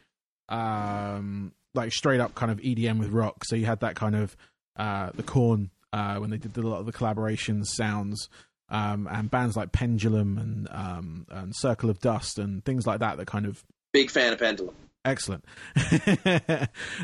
um, 0.48 1.52
like 1.76 1.92
straight 1.92 2.20
up 2.20 2.34
kind 2.34 2.50
of 2.50 2.58
EDM 2.58 2.98
with 2.98 3.10
rock. 3.10 3.44
So 3.44 3.54
you 3.56 3.66
had 3.66 3.80
that 3.80 3.94
kind 3.94 4.16
of, 4.16 4.36
uh, 4.76 5.10
the 5.14 5.22
Korn, 5.22 5.70
uh, 5.92 6.16
when 6.16 6.30
they 6.30 6.38
did 6.38 6.56
a 6.56 6.62
lot 6.66 6.80
of 6.80 6.86
the 6.86 6.92
collaborations 6.92 7.66
sounds. 7.66 8.28
Um, 8.68 9.06
and 9.08 9.30
bands 9.30 9.56
like 9.56 9.70
Pendulum 9.70 10.38
and 10.38 10.68
um, 10.72 11.26
and 11.30 11.54
Circle 11.54 11.88
of 11.88 12.00
Dust 12.00 12.38
and 12.40 12.64
things 12.64 12.84
like 12.84 12.98
that 12.98 13.16
that 13.18 13.26
kind 13.28 13.46
of 13.46 13.62
Big 13.92 14.10
fan 14.10 14.32
of 14.32 14.40
Pendulum. 14.40 14.74
excellent 15.04 15.44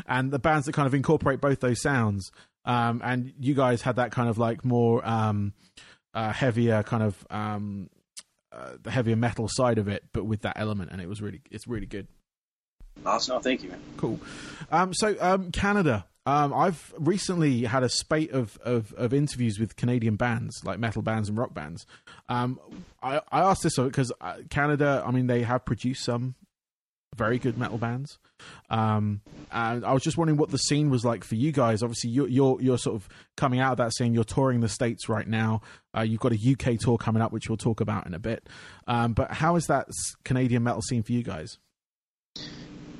and 0.07 0.31
the 0.31 0.39
bands 0.39 0.65
that 0.65 0.73
kind 0.73 0.87
of 0.87 0.93
incorporate 0.93 1.39
both 1.39 1.59
those 1.61 1.81
sounds 1.81 2.31
um 2.65 3.01
and 3.03 3.33
you 3.39 3.53
guys 3.53 3.81
had 3.81 3.95
that 3.95 4.11
kind 4.11 4.27
of 4.29 4.37
like 4.37 4.65
more 4.65 5.05
um 5.07 5.53
uh 6.13 6.31
heavier 6.33 6.83
kind 6.83 7.01
of 7.03 7.25
um 7.29 7.89
uh, 8.51 8.71
the 8.83 8.91
heavier 8.91 9.15
metal 9.15 9.47
side 9.49 9.77
of 9.77 9.87
it 9.87 10.03
but 10.13 10.25
with 10.25 10.41
that 10.41 10.57
element 10.59 10.91
and 10.91 11.01
it 11.01 11.07
was 11.07 11.21
really 11.21 11.41
it's 11.49 11.65
really 11.65 11.87
good 11.87 12.07
Awesome. 13.05 13.41
Thank 13.41 13.63
you. 13.63 13.69
Man. 13.69 13.79
cool 13.97 14.19
um 14.71 14.93
so 14.93 15.15
um 15.19 15.51
canada 15.51 16.05
um 16.25 16.53
i've 16.53 16.93
recently 16.97 17.63
had 17.63 17.83
a 17.83 17.89
spate 17.89 18.31
of 18.31 18.57
of, 18.63 18.93
of 18.93 19.13
interviews 19.13 19.59
with 19.59 19.75
canadian 19.75 20.15
bands 20.15 20.61
like 20.63 20.79
metal 20.79 21.01
bands 21.01 21.27
and 21.27 21.37
rock 21.37 21.53
bands 21.53 21.85
um 22.29 22.59
i 23.01 23.19
i 23.31 23.41
asked 23.41 23.63
this 23.63 23.77
because 23.77 24.11
uh, 24.21 24.35
canada 24.49 25.03
i 25.05 25.11
mean 25.11 25.27
they 25.27 25.41
have 25.41 25.65
produced 25.65 26.03
some 26.05 26.35
very 27.15 27.37
good 27.39 27.57
metal 27.57 27.77
bands. 27.77 28.17
Um, 28.69 29.21
and 29.51 29.85
I 29.85 29.93
was 29.93 30.03
just 30.03 30.17
wondering 30.17 30.37
what 30.37 30.49
the 30.49 30.57
scene 30.57 30.89
was 30.89 31.05
like 31.05 31.23
for 31.23 31.35
you 31.35 31.51
guys. 31.51 31.83
Obviously, 31.83 32.09
you're 32.09 32.27
you're, 32.27 32.61
you're 32.61 32.77
sort 32.77 32.95
of 32.95 33.07
coming 33.37 33.59
out 33.59 33.73
of 33.73 33.77
that 33.77 33.93
scene. 33.93 34.13
You're 34.13 34.23
touring 34.23 34.61
the 34.61 34.69
states 34.69 35.07
right 35.07 35.27
now. 35.27 35.61
Uh, 35.95 36.01
you've 36.01 36.19
got 36.19 36.33
a 36.33 36.35
UK 36.35 36.79
tour 36.79 36.97
coming 36.97 37.21
up, 37.21 37.31
which 37.31 37.49
we'll 37.49 37.57
talk 37.57 37.81
about 37.81 38.07
in 38.07 38.13
a 38.13 38.19
bit. 38.19 38.49
Um, 38.87 39.13
but 39.13 39.31
how 39.31 39.55
is 39.55 39.67
that 39.67 39.87
Canadian 40.25 40.63
metal 40.63 40.81
scene 40.81 41.03
for 41.03 41.11
you 41.11 41.23
guys? 41.23 41.57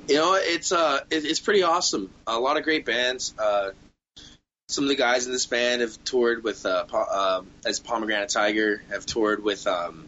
You 0.07 0.15
know, 0.15 0.36
it's 0.38 0.72
uh, 0.72 1.00
it, 1.10 1.25
it's 1.25 1.39
pretty 1.39 1.63
awesome. 1.63 2.10
A 2.27 2.39
lot 2.39 2.57
of 2.57 2.63
great 2.63 2.86
bands. 2.86 3.33
Uh, 3.38 3.72
some 4.67 4.86
of 4.86 4.89
the 4.89 4.95
guys 4.95 5.25
in 5.25 5.31
this 5.31 5.45
band 5.45 5.81
have 5.81 6.03
toured 6.03 6.43
with 6.43 6.65
uh, 6.65 6.83
po- 6.86 7.05
um 7.39 7.48
as 7.65 7.79
Pomegranate 7.79 8.29
Tiger, 8.29 8.81
have 8.89 9.05
toured 9.05 9.43
with 9.43 9.65
um, 9.67 10.07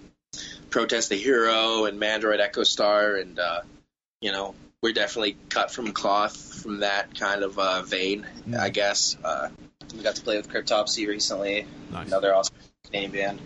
Protest 0.69 1.09
the 1.09 1.15
Hero 1.15 1.85
and 1.85 1.99
Mandroid 1.99 2.39
Echo 2.39 2.63
Star, 2.63 3.15
and 3.15 3.39
uh, 3.39 3.61
you 4.21 4.31
know, 4.31 4.53
we're 4.81 4.93
definitely 4.93 5.37
cut 5.49 5.71
from 5.71 5.91
cloth 5.93 6.35
from 6.61 6.79
that 6.81 7.17
kind 7.17 7.43
of 7.43 7.57
uh, 7.59 7.81
vein, 7.83 8.25
Mm. 8.47 8.59
I 8.59 8.69
guess. 8.69 9.15
Uh, 9.23 9.49
We 9.95 10.01
got 10.03 10.15
to 10.15 10.21
play 10.23 10.37
with 10.37 10.49
Cryptopsy 10.49 11.07
recently. 11.07 11.65
Nice. 11.91 12.07
Another 12.07 12.33
awesome 12.35 12.55
Canadian 12.85 13.11
band. 13.11 13.39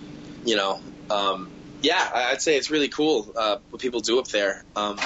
you 0.46 0.56
know, 0.56 0.80
um, 1.10 1.50
yeah, 1.82 2.10
I'd 2.14 2.42
say 2.42 2.58
it's 2.58 2.72
really 2.72 2.88
cool 2.90 3.32
uh, 3.36 3.58
what 3.70 3.82
people 3.82 4.00
do 4.00 4.20
up 4.20 4.28
there. 4.30 4.64
Um, 4.76 4.98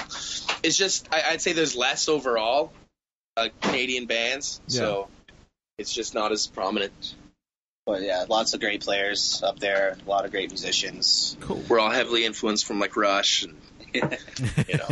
it's 0.63 0.77
just 0.77 1.07
I, 1.11 1.23
I'd 1.31 1.41
say 1.41 1.53
there's 1.53 1.75
less 1.75 2.09
overall 2.09 2.71
uh, 3.37 3.49
Canadian 3.61 4.05
bands, 4.05 4.61
so 4.67 5.09
it's 5.77 5.93
just 5.93 6.13
not 6.13 6.31
as 6.31 6.47
prominent. 6.47 7.15
But 7.85 8.01
yeah, 8.01 8.25
lots 8.29 8.53
of 8.53 8.61
great 8.61 8.81
players 8.81 9.43
up 9.43 9.59
there. 9.59 9.97
A 10.05 10.09
lot 10.09 10.23
of 10.23 10.31
great 10.31 10.49
musicians. 10.49 11.35
Cool. 11.41 11.61
We're 11.67 11.79
all 11.79 11.91
heavily 11.91 12.23
influenced 12.23 12.65
from 12.65 12.79
like 12.79 12.95
Rush 12.95 13.43
and 13.43 13.55
you 13.93 14.01
know 14.01 14.87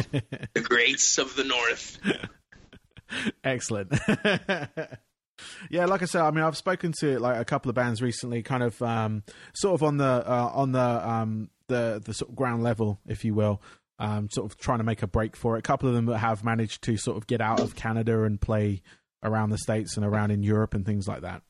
the 0.53 0.61
greats 0.61 1.17
of 1.17 1.35
the 1.35 1.45
North. 1.45 1.97
Excellent. 3.43 3.93
yeah, 5.69 5.85
like 5.85 6.01
I 6.01 6.05
said, 6.05 6.21
I 6.21 6.31
mean, 6.31 6.43
I've 6.43 6.57
spoken 6.57 6.93
to 6.99 7.17
like 7.19 7.39
a 7.39 7.45
couple 7.45 7.69
of 7.69 7.75
bands 7.75 8.01
recently, 8.01 8.43
kind 8.43 8.63
of 8.63 8.81
um, 8.81 9.23
sort 9.53 9.75
of 9.75 9.83
on 9.83 9.97
the 9.97 10.23
uh, 10.25 10.51
on 10.53 10.73
the 10.73 11.09
um, 11.09 11.49
the 11.67 12.01
the 12.03 12.13
sort 12.13 12.29
of 12.29 12.35
ground 12.35 12.61
level, 12.61 12.99
if 13.07 13.23
you 13.23 13.33
will. 13.33 13.61
Um, 14.03 14.29
sort 14.31 14.51
of 14.51 14.57
trying 14.57 14.79
to 14.79 14.83
make 14.83 15.03
a 15.03 15.07
break 15.07 15.35
for 15.35 15.55
it. 15.55 15.59
A 15.59 15.61
couple 15.61 15.87
of 15.87 15.93
them 15.93 16.07
that 16.07 16.17
have 16.17 16.43
managed 16.43 16.81
to 16.85 16.97
sort 16.97 17.17
of 17.17 17.27
get 17.27 17.39
out 17.39 17.59
of 17.59 17.75
Canada 17.75 18.23
and 18.23 18.41
play 18.41 18.81
around 19.21 19.51
the 19.51 19.59
states 19.59 19.95
and 19.95 20.03
around 20.03 20.31
in 20.31 20.41
Europe 20.41 20.73
and 20.73 20.83
things 20.83 21.07
like 21.07 21.21
that. 21.21 21.43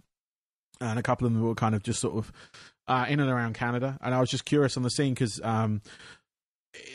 And 0.82 1.00
a 1.00 1.02
couple 1.02 1.26
of 1.26 1.34
them 1.34 1.42
were 1.42 1.56
kind 1.56 1.76
of 1.76 1.82
just 1.82 2.02
sort 2.02 2.18
of 2.18 2.32
uh, 2.90 3.06
in 3.08 3.22
and 3.22 3.30
around 3.30 3.54
Canada. 3.54 3.98
And 4.02 4.14
I 4.14 4.20
was 4.20 4.30
just 4.30 4.44
curious 4.44 4.76
on 4.76 4.84
the 4.84 4.90
scene 4.90 5.14
because 5.14 5.40
um, 5.42 5.82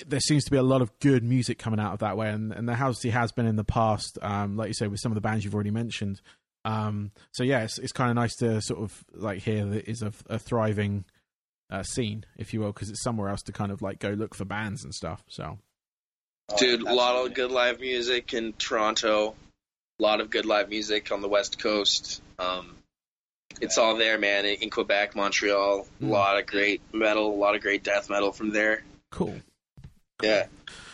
there 0.07 0.21
seems 0.21 0.45
to 0.45 0.51
be 0.51 0.57
a 0.57 0.63
lot 0.63 0.83
of 0.83 0.99
good 1.01 1.25
music 1.25 1.59
coming 1.59 1.81
out 1.81 1.93
of 1.93 2.01
that 2.01 2.17
way, 2.17 2.31
and, 2.31 2.53
and 2.53 2.69
there 2.69 2.77
has 2.77 3.33
been 3.33 3.47
in 3.47 3.57
the 3.57 3.65
past, 3.65 4.19
um, 4.23 4.57
like 4.57 4.69
you 4.69 4.75
say, 4.75 4.89
with 4.89 5.01
some 5.01 5.13
of 5.13 5.15
the 5.15 5.21
bands 5.21 5.45
you've 5.45 5.55
already 5.55 5.71
mentioned. 5.71 6.21
Um, 6.65 7.13
so 7.33 7.45
yeah, 7.45 7.63
it's, 7.63 7.79
it's 7.79 7.93
kind 7.93 8.11
of 8.11 8.17
nice 8.17 8.35
to 8.37 8.61
sort 8.61 8.81
of 8.81 9.05
like 9.15 9.39
hear 9.39 9.65
that 9.67 9.89
is 9.89 10.03
a, 10.03 10.13
a 10.29 10.39
thriving 10.39 11.05
uh, 11.71 11.83
scene, 11.83 12.25
if 12.37 12.53
you 12.55 12.61
will, 12.61 12.73
because 12.73 12.91
it's 12.91 13.03
somewhere 13.03 13.29
else 13.29 13.43
to 13.43 13.53
kind 13.53 13.73
of 13.73 13.83
like 13.83 13.99
go 13.99 14.11
look 14.11 14.35
for 14.35 14.45
bands 14.45 14.85
and 14.85 14.95
stuff. 14.95 15.23
So 15.29 15.59
Dude, 16.59 16.83
a 16.83 16.95
lot 16.95 17.17
of 17.27 17.35
good 17.35 17.51
live 17.51 17.81
music 17.81 18.33
in 18.35 18.53
Toronto. 18.53 19.35
A 19.99 20.03
lot 20.03 20.21
of 20.21 20.31
good 20.31 20.47
live 20.47 20.69
music 20.69 21.11
on 21.11 21.21
the 21.23 21.29
West 21.29 21.59
Coast. 21.59 22.23
Um, 22.39 22.77
it's 23.61 23.79
all 23.79 23.97
there, 23.97 24.19
man. 24.19 24.45
In 24.45 24.55
in 24.63 24.71
Quebec, 24.71 25.17
Montreal, 25.17 25.87
a 26.01 26.05
Mm. 26.05 26.09
lot 26.11 26.39
of 26.39 26.47
great 26.47 26.83
metal, 26.93 27.33
a 27.33 27.35
lot 27.35 27.55
of 27.57 27.63
great 27.63 27.83
death 27.83 28.09
metal 28.11 28.31
from 28.33 28.51
there. 28.51 28.85
cool. 29.11 29.35
Yeah. 30.23 30.47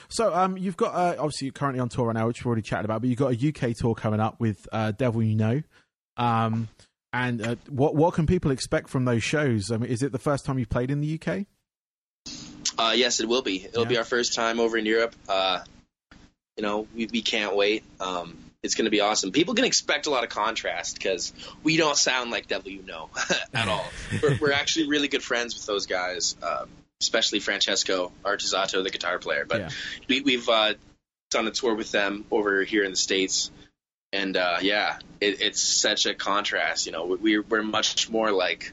So 0.08 0.32
um, 0.34 0.56
you've 0.58 0.76
got 0.76 0.94
uh, 0.94 1.16
obviously 1.18 1.46
you're 1.46 1.52
currently 1.52 1.80
on 1.80 1.88
tour 1.88 2.06
right 2.06 2.14
now, 2.14 2.26
which 2.26 2.40
we've 2.40 2.46
already 2.46 2.62
chatted 2.62 2.84
about, 2.84 3.00
but 3.00 3.08
you've 3.10 3.18
got 3.18 3.32
a 3.32 3.48
UK 3.48 3.74
tour 3.76 3.94
coming 3.94 4.20
up 4.20 4.38
with 4.40 4.66
uh, 4.72 4.92
Devil 4.92 5.22
You 5.22 5.34
Know. 5.36 5.62
Um, 6.16 6.68
and 7.12 7.46
uh, 7.46 7.56
what 7.68 7.94
what 7.94 8.14
can 8.14 8.26
people 8.26 8.50
expect 8.50 8.88
from 8.88 9.04
those 9.04 9.22
shows? 9.22 9.70
I 9.70 9.76
mean, 9.76 9.90
is 9.90 10.02
it 10.02 10.12
the 10.12 10.18
first 10.18 10.44
time 10.44 10.58
you've 10.58 10.70
played 10.70 10.90
in 10.90 11.00
the 11.00 11.20
UK? 11.20 11.46
Uh, 12.78 12.92
yes, 12.94 13.20
it 13.20 13.28
will 13.28 13.42
be. 13.42 13.64
It'll 13.64 13.84
be 13.84 13.98
our 13.98 14.04
first 14.04 14.34
time 14.34 14.58
over 14.60 14.78
in 14.78 14.86
Europe. 14.86 15.14
Uh, 15.28 15.60
you 16.56 16.62
know, 16.62 16.86
we, 16.94 17.06
we 17.06 17.22
can't 17.22 17.54
wait. 17.54 17.84
Um, 18.00 18.38
it's 18.62 18.74
going 18.74 18.84
to 18.84 18.90
be 18.90 19.00
awesome. 19.00 19.32
People 19.32 19.54
can 19.54 19.64
expect 19.64 20.06
a 20.06 20.10
lot 20.10 20.22
of 20.24 20.30
contrast 20.30 20.94
because 20.96 21.32
we 21.62 21.76
don't 21.76 21.96
sound 21.96 22.30
like 22.30 22.46
Devil 22.46 22.70
You 22.70 22.82
Know 22.82 23.10
at 23.54 23.68
all. 23.68 23.84
we're, 24.22 24.38
we're 24.40 24.52
actually 24.52 24.88
really 24.88 25.08
good 25.08 25.22
friends 25.22 25.54
with 25.54 25.66
those 25.66 25.86
guys, 25.86 26.36
uh, 26.42 26.64
especially 27.00 27.40
Francesco 27.40 28.12
Artusato, 28.24 28.82
the 28.82 28.90
guitar 28.90 29.18
player. 29.18 29.44
But 29.46 29.60
Yeah. 29.60 29.70
we, 30.08 30.20
we've 30.20 30.48
uh, 30.48 30.74
done 31.30 31.46
a 31.46 31.50
tour 31.50 31.74
with 31.74 31.90
them 31.90 32.24
over 32.30 32.62
here 32.62 32.84
in 32.84 32.92
the 32.92 32.96
States. 32.96 33.50
And 34.12 34.36
uh, 34.36 34.58
yeah, 34.60 34.98
it, 35.20 35.40
it's 35.40 35.62
such 35.62 36.06
a 36.06 36.14
contrast. 36.14 36.86
You 36.86 36.92
know, 36.92 37.06
we, 37.06 37.38
we're 37.38 37.62
much 37.62 38.10
more 38.10 38.30
like 38.30 38.72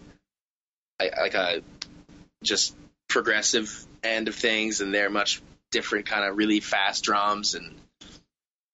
like 1.00 1.18
like 1.18 1.34
a 1.34 1.62
just 2.44 2.76
progressive 3.08 3.86
end 4.04 4.28
of 4.28 4.36
things, 4.36 4.82
and 4.82 4.94
they're 4.94 5.10
much 5.10 5.42
different, 5.72 6.06
kind 6.06 6.26
of 6.26 6.38
really 6.38 6.60
fast 6.60 7.04
drums 7.04 7.56
and 7.56 7.76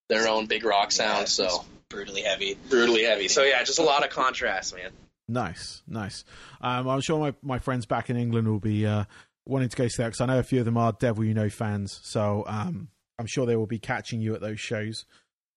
their 0.10 0.28
own 0.28 0.46
big 0.48 0.66
rock 0.66 0.92
sound. 0.92 1.22
Yeah, 1.22 1.26
so 1.26 1.66
brutally 1.90 2.22
heavy. 2.22 2.58
brutally 2.70 3.04
heavy. 3.04 3.28
So 3.28 3.44
yeah, 3.44 3.64
just 3.64 3.80
a 3.80 3.84
lot 3.84 4.04
of 4.04 4.10
contrast, 4.10 4.76
man. 4.76 4.92
Nice, 5.28 5.82
nice. 5.88 6.24
Um, 6.62 6.88
I'm 6.88 7.02
sure 7.02 7.20
my, 7.20 7.34
my 7.42 7.60
friends 7.60 7.86
back 7.86 8.10
in 8.10 8.18
England 8.18 8.48
will 8.48 8.60
be 8.60 8.86
uh, 8.86 9.06
wanting 9.46 9.70
to 9.70 9.78
go 9.78 9.88
see 9.88 10.04
that 10.04 10.10
because 10.10 10.22
I 10.22 10.28
know 10.28 10.40
a 10.40 10.44
few 10.44 10.60
of 10.60 10.66
them 10.66 10.78
are 10.78 10.92
Devil 10.92 11.24
You 11.24 11.34
Know 11.34 11.50
fans. 11.50 12.00
So 12.04 12.44
um, 12.48 12.90
I'm 13.18 13.26
sure 13.26 13.46
they 13.46 13.56
will 13.56 13.66
be 13.66 13.80
catching 13.80 14.22
you 14.22 14.36
at 14.36 14.42
those 14.42 14.60
shows. 14.60 15.06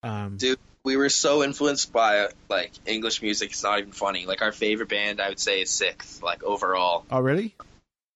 Um, 0.02 0.36
Dude, 0.36 0.58
we 0.84 0.96
were 0.96 1.08
so 1.08 1.42
influenced 1.42 1.92
by 1.92 2.28
like 2.48 2.72
English 2.86 3.22
music. 3.22 3.50
It's 3.50 3.62
not 3.62 3.78
even 3.80 3.92
funny. 3.92 4.26
Like 4.26 4.42
our 4.42 4.52
favorite 4.52 4.88
band, 4.88 5.20
I 5.20 5.28
would 5.28 5.40
say, 5.40 5.62
is 5.62 5.70
SikTH. 5.70 6.22
Like 6.22 6.42
overall, 6.44 7.04
oh, 7.10 7.20
really? 7.20 7.54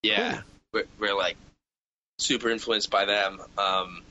yeah, 0.02 0.42
we're, 0.72 0.84
we're 0.98 1.16
like 1.16 1.36
super 2.18 2.50
influenced 2.50 2.90
by 2.90 3.04
them. 3.04 3.40
Um, 3.58 4.02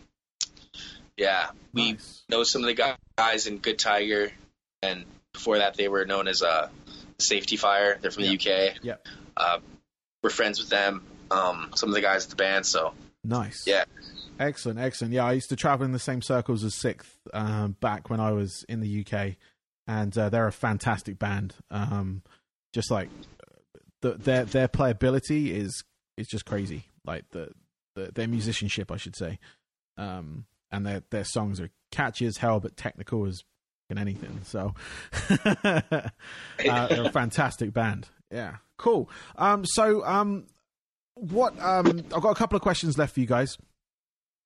yeah, 1.18 1.52
we 1.74 1.94
Nice. 1.94 2.24
know 2.30 2.44
some 2.44 2.64
of 2.64 2.68
the 2.76 2.96
guys 3.18 3.48
in 3.48 3.58
Good 3.58 3.80
Tiger, 3.80 4.32
and 4.82 5.06
before 5.34 5.60
that 5.60 5.76
they 5.76 5.88
were 5.88 6.06
known 6.06 6.28
as 6.28 6.42
uh, 6.44 6.70
Safety 7.20 7.56
Fire. 7.58 7.98
They're 8.02 8.12
from 8.12 8.24
the 8.24 8.34
UK. 8.36 8.78
Yeah. 8.82 8.96
Uh, 9.38 9.60
we're 10.24 10.30
friends 10.30 10.60
with 10.60 10.70
them. 10.70 11.04
Um, 11.30 11.72
some 11.76 11.90
of 11.90 11.96
the 11.96 12.02
guys 12.02 12.26
at 12.26 12.30
the 12.32 12.36
band. 12.36 12.66
So 12.66 12.94
Nice. 13.24 13.66
Yeah. 13.68 13.86
Excellent, 14.42 14.80
excellent. 14.80 15.14
Yeah, 15.14 15.26
I 15.26 15.34
used 15.34 15.50
to 15.50 15.56
travel 15.56 15.86
in 15.86 15.92
the 15.92 16.00
same 16.00 16.24
circles 16.24 16.64
as 16.64 16.74
SikTH 16.74 17.06
um, 17.32 17.76
back 17.80 18.10
when 18.10 18.20
I 18.20 18.32
was 18.32 18.66
in 18.68 18.80
the 18.80 19.06
UK, 19.06 19.36
and 19.86 20.18
uh, 20.18 20.30
they're 20.30 20.48
a 20.48 20.52
fantastic 20.52 21.20
band. 21.20 21.54
Um, 21.70 22.24
just 22.74 22.90
like 22.90 23.10
the, 24.02 24.14
their 24.14 24.46
their 24.46 24.68
playability 24.68 25.52
is 25.52 25.84
is 26.18 26.28
just 26.28 26.46
crazy. 26.46 26.86
Like 27.06 27.26
the, 27.30 27.52
the 27.96 28.12
their 28.16 28.28
musicianship, 28.28 28.92
I 28.92 28.98
should 28.98 29.16
say, 29.16 29.38
um, 29.98 30.46
and 30.72 30.88
their 30.88 31.04
their 31.12 31.24
songs 31.24 31.62
are 31.62 31.70
catchy 31.92 32.26
as 32.26 32.38
hell, 32.38 32.60
but 32.60 32.76
technical 32.76 33.28
as 33.28 33.44
in 33.92 34.00
anything. 34.00 34.42
So 34.44 34.74
uh, 35.46 36.10
they're 36.58 37.04
a 37.06 37.12
fantastic 37.12 37.74
band. 37.74 38.10
Yeah, 38.32 38.56
cool. 38.80 39.08
Um, 39.36 39.66
so 39.66 40.04
um, 40.04 40.48
what? 41.14 41.60
Um, 41.60 42.06
I've 42.16 42.24
got 42.24 42.32
a 42.32 42.36
couple 42.36 42.56
of 42.56 42.64
questions 42.64 42.98
left 42.98 43.14
for 43.14 43.20
you 43.20 43.28
guys. 43.28 43.56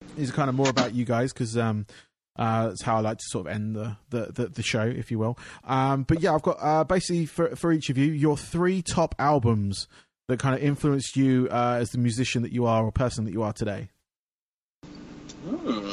Are 0.02 0.26
kind 0.28 0.50
of 0.50 0.56
more 0.56 0.70
about 0.70 0.94
you 0.94 1.06
guys 1.06 1.34
because 1.34 1.58
um, 1.58 1.86
Uh, 2.38 2.68
that's 2.68 2.82
how 2.82 2.98
I 2.98 3.00
like 3.00 3.18
to 3.18 3.24
sort 3.28 3.48
of 3.48 3.54
end 3.54 3.76
the 3.76 3.96
the, 4.10 4.32
the, 4.32 4.48
the 4.48 4.64
show, 4.64 4.84
if 4.84 5.10
you 5.10 5.18
will. 5.18 5.38
Um, 5.64 6.04
but 6.04 6.20
yeah, 6.22 6.34
I've 6.34 6.42
got 6.42 6.58
uh, 6.62 6.84
basically 6.84 7.26
for 7.26 7.56
for 7.56 7.72
each 7.72 7.90
of 7.90 7.98
you 7.98 8.12
your 8.12 8.36
three 8.38 8.82
top 8.82 9.16
albums 9.20 9.88
that 10.28 10.40
kind 10.40 10.56
of 10.56 10.62
influenced 10.62 11.16
you 11.16 11.48
uh, 11.50 11.78
as 11.80 11.92
the 11.92 11.98
musician 11.98 12.42
that 12.42 12.52
you 12.52 12.66
are 12.66 12.84
or 12.84 12.92
person 12.92 13.24
that 13.26 13.32
you 13.32 13.44
are 13.44 13.54
today. 13.54 13.90
Hmm. 15.48 15.92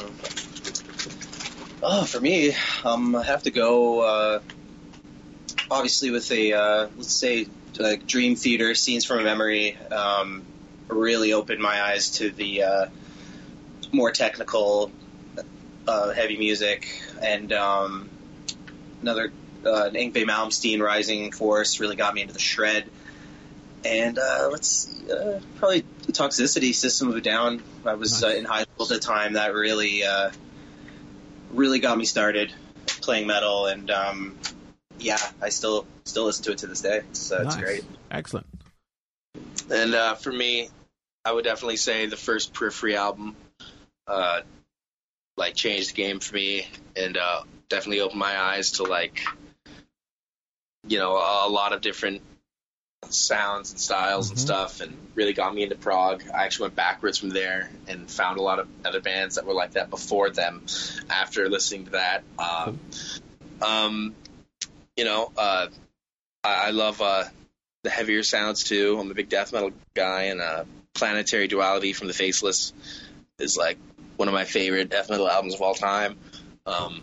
Oh, 1.85 2.05
for 2.05 2.21
me, 2.21 2.55
um, 2.85 3.15
I 3.15 3.23
have 3.25 3.43
to 3.45 3.51
go. 3.51 4.01
Uh, 4.01 4.41
obviously, 5.71 6.11
with 6.11 6.31
a 6.33 6.53
uh, 6.55 6.89
let's 6.97 7.13
say 7.13 7.47
like 7.79 8.07
Dream 8.07 8.35
Theater, 8.37 8.75
Scenes 8.75 9.05
from 9.05 9.21
a 9.21 9.25
Memory, 9.25 9.77
um, 9.91 10.43
really 10.89 11.33
opened 11.33 11.61
my 11.61 11.83
eyes 11.83 12.11
to 12.19 12.31
the 12.31 12.63
uh, 12.65 12.87
more 13.93 14.11
technical, 14.11 14.91
uh, 15.87 16.11
heavy 16.13 16.37
music, 16.37 16.89
and 17.23 17.53
um, 17.53 18.11
another 19.03 19.33
uh, 19.65 19.91
Yngwie 19.93 20.25
Malmsteen, 20.25 20.81
Rising 20.81 21.31
Force, 21.33 21.79
really 21.79 21.97
got 21.97 22.15
me 22.15 22.23
into 22.23 22.33
the 22.33 22.41
shred. 22.41 22.85
And 23.85 24.19
uh, 24.19 24.49
let's 24.51 24.69
see, 24.69 25.11
uh, 25.13 25.41
probably 25.57 25.85
the 26.07 26.13
Toxicity 26.13 26.75
System 26.75 27.09
of 27.09 27.17
a 27.17 27.21
Down. 27.21 27.63
I 27.85 27.95
was 27.95 28.23
uh, 28.23 28.29
Nice. 28.29 28.39
in 28.39 28.45
high 28.45 28.63
school 28.63 28.87
at 28.87 28.89
the 28.89 28.99
time. 29.01 29.33
That 29.33 29.55
really, 29.55 30.05
uh, 30.05 30.31
really 31.53 31.81
got 31.81 31.99
me 31.99 32.05
started 32.05 32.53
playing 33.01 33.27
metal, 33.27 33.67
and 33.67 33.91
um, 33.91 34.39
yeah, 34.99 35.19
I 35.41 35.49
still 35.49 35.87
still 36.05 36.27
listen 36.27 36.45
to 36.45 36.53
it 36.53 36.59
to 36.59 36.69
this 36.69 36.81
day. 36.81 37.03
So 37.13 37.43
it's 37.43 37.57
great. 37.57 37.85
Excellent. 38.11 38.47
And 39.71 39.95
uh, 39.95 40.15
for 40.15 40.33
me, 40.33 40.69
I 41.25 41.33
would 41.33 41.45
definitely 41.45 41.77
say 41.77 42.07
the 42.07 42.17
first 42.17 42.53
Periphery 42.53 42.97
album, 42.97 43.35
uh, 44.07 44.41
like 45.37 45.55
changed 45.55 45.91
the 45.91 45.95
game 45.95 46.21
for 46.21 46.35
me, 46.35 46.67
and 46.97 47.17
uh, 47.17 47.43
definitely 47.69 48.01
opened 48.01 48.21
my 48.21 48.39
eyes 48.39 48.73
to 48.73 48.85
like, 48.85 49.23
you 50.87 50.99
know, 50.99 51.17
a, 51.17 51.47
a 51.47 51.51
lot 51.51 51.73
of 51.73 51.81
different 51.81 52.23
sounds 53.09 53.73
and 53.73 53.81
styles 53.81 54.31
and 54.31 54.39
Mhm. 54.39 54.43
stuff, 54.43 54.81
and 54.81 54.97
really 55.15 55.33
got 55.33 55.55
me 55.55 55.63
into 55.63 55.77
prog. 55.77 56.23
I 56.33 56.45
actually 56.45 56.65
went 56.65 56.77
backwards 56.77 57.19
from 57.19 57.31
there 57.31 57.71
and 57.89 58.11
found 58.11 58.39
a 58.39 58.43
lot 58.43 58.59
of 58.59 58.69
other 58.85 59.01
bands 59.01 59.37
that 59.37 59.47
were 59.47 59.55
like 59.55 59.73
that 59.73 59.91
before 59.91 60.31
them. 60.31 60.65
After 61.11 61.49
listening 61.49 61.87
to 61.87 61.91
that, 61.93 62.25
um, 62.39 62.81
um, 63.61 64.15
you 64.97 65.05
know, 65.05 65.33
uh, 65.37 65.69
I, 66.45 66.69
I 66.69 66.71
love. 66.71 67.01
Uh, 67.01 67.25
the 67.85 67.91
heavier 67.91 68.23
sounds 68.23 68.63
too. 68.63 68.97
I'm 69.01 69.11
a 69.11 69.15
big 69.15 69.29
death 69.29 69.53
metal 69.53 69.73
guy, 69.95 70.25
and 70.25 70.41
uh, 70.41 70.65
Planetary 70.95 71.49
Duality 71.49 71.93
from 71.93 72.07
the 72.07 72.15
Faceless 72.15 72.73
is 73.41 73.57
like 73.57 73.77
one 74.17 74.29
of 74.29 74.35
my 74.35 74.45
favorite 74.45 74.91
death 74.91 75.11
metal 75.11 75.29
albums 75.29 75.55
of 75.55 75.63
all 75.63 75.75
time, 75.75 76.17
um, 76.67 77.03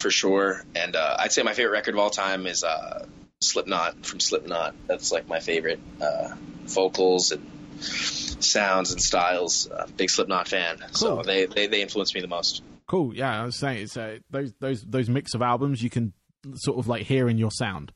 for 0.00 0.10
sure. 0.10 0.64
And 0.74 0.96
uh, 0.96 1.16
I'd 1.18 1.32
say 1.32 1.42
my 1.42 1.54
favorite 1.54 1.72
record 1.72 1.94
of 1.94 2.00
all 2.00 2.10
time 2.10 2.46
is 2.46 2.64
uh, 2.64 3.06
Slipknot 3.40 4.06
from 4.06 4.20
Slipknot. 4.20 4.74
That's 4.86 5.12
like 5.12 5.28
my 5.28 5.40
favorite 5.40 5.80
uh, 6.00 6.34
vocals 6.64 7.32
and 7.32 7.48
sounds 7.80 8.92
and 8.92 9.00
styles. 9.00 9.70
Uh, 9.70 9.86
big 9.96 10.10
Slipknot 10.10 10.48
fan, 10.48 10.78
so 10.92 11.22
they, 11.22 11.46
they 11.46 11.66
they 11.66 11.82
influenced 11.82 12.14
me 12.14 12.20
the 12.20 12.28
most. 12.28 12.62
Cool. 12.86 13.14
Yeah, 13.14 13.42
I 13.42 13.44
was 13.44 13.56
saying 13.56 13.82
it's 13.82 13.96
uh, 13.96 14.18
those 14.30 14.52
those 14.60 14.82
those 14.82 15.08
mix 15.08 15.34
of 15.34 15.42
albums 15.42 15.82
you 15.82 15.90
can 15.90 16.12
sort 16.54 16.78
of 16.78 16.88
like 16.88 17.02
hear 17.02 17.28
in 17.28 17.38
your 17.38 17.50
sound. 17.50 17.92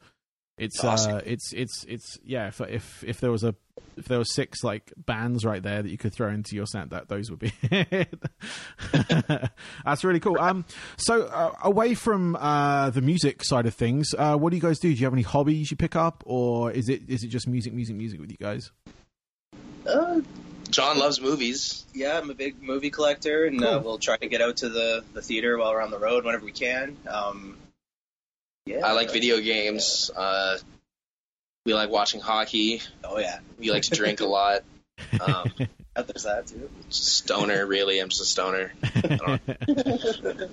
It's 0.58 0.82
Awesome. 0.84 1.16
uh, 1.16 1.20
it's 1.24 1.52
it's 1.52 1.84
it's 1.88 2.18
yeah. 2.24 2.48
If 2.48 2.60
if 2.60 3.04
if 3.04 3.20
there 3.20 3.30
was 3.30 3.42
a 3.42 3.54
if 3.96 4.04
there 4.06 4.18
was 4.18 4.32
six 4.34 4.62
like 4.62 4.92
bands 4.96 5.44
right 5.44 5.62
there 5.62 5.82
that 5.82 5.88
you 5.88 5.96
could 5.98 6.12
throw 6.12 6.28
into 6.28 6.54
your 6.54 6.66
set, 6.66 6.90
that 6.90 7.08
those 7.08 7.30
would 7.30 7.38
be. 7.40 7.52
That's 9.84 10.04
really 10.04 10.20
cool. 10.20 10.38
Um, 10.38 10.64
so 10.96 11.22
uh, 11.24 11.52
away 11.64 11.94
from 11.94 12.36
uh 12.36 12.90
the 12.90 13.00
music 13.00 13.42
side 13.44 13.66
of 13.66 13.74
things, 13.74 14.08
uh, 14.16 14.36
what 14.36 14.50
do 14.50 14.56
you 14.56 14.62
guys 14.62 14.78
do? 14.78 14.88
Do 14.92 14.98
you 14.98 15.06
have 15.06 15.12
any 15.14 15.22
hobbies 15.22 15.70
you 15.70 15.76
pick 15.76 15.96
up, 15.96 16.22
or 16.26 16.70
is 16.70 16.88
it 16.88 17.02
is 17.08 17.24
it 17.24 17.28
just 17.28 17.48
music, 17.48 17.72
music, 17.72 17.96
music 17.96 18.20
with 18.20 18.30
you 18.30 18.36
guys? 18.38 18.70
Uh, 19.86 20.20
John 20.70 20.98
loves 20.98 21.20
movies. 21.20 21.84
yeah, 21.92 22.18
I'm 22.18 22.30
a 22.30 22.34
big 22.34 22.62
movie 22.62 22.90
collector, 22.90 23.44
and 23.46 23.62
uh, 23.64 23.80
we'll 23.84 23.98
try 23.98 24.16
to 24.16 24.28
get 24.28 24.40
out 24.40 24.58
to 24.58 24.68
the, 24.68 25.04
the 25.12 25.20
theater 25.20 25.58
while 25.58 25.72
we're 25.72 25.82
on 25.82 25.90
the 25.90 25.98
road 25.98 26.24
whenever 26.24 26.44
we 26.44 26.52
can. 26.52 26.96
Um, 27.08 27.58
yeah, 28.66 28.86
I 28.86 28.92
like 28.92 29.12
video 29.12 29.40
games. 29.40 30.10
Uh, 30.14 30.58
we 31.66 31.74
like 31.74 31.90
watching 31.90 32.20
hockey. 32.20 32.80
Oh 33.04 33.18
yeah, 33.18 33.38
We 33.58 33.70
like 33.70 33.82
to 33.84 33.90
drink 33.94 34.20
a 34.20 34.26
lot. 34.26 34.62
Um, 35.20 35.50
there's 35.94 36.24
that 36.24 36.46
too. 36.46 36.70
stoner, 36.90 37.66
really. 37.66 37.98
I'm 38.00 38.08
just 38.08 38.22
a 38.22 38.24
stoner. 38.24 38.72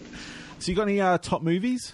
So 0.61 0.71
you 0.71 0.75
got 0.75 0.89
any 0.89 0.99
uh, 0.99 1.17
top 1.19 1.41
movies 1.41 1.93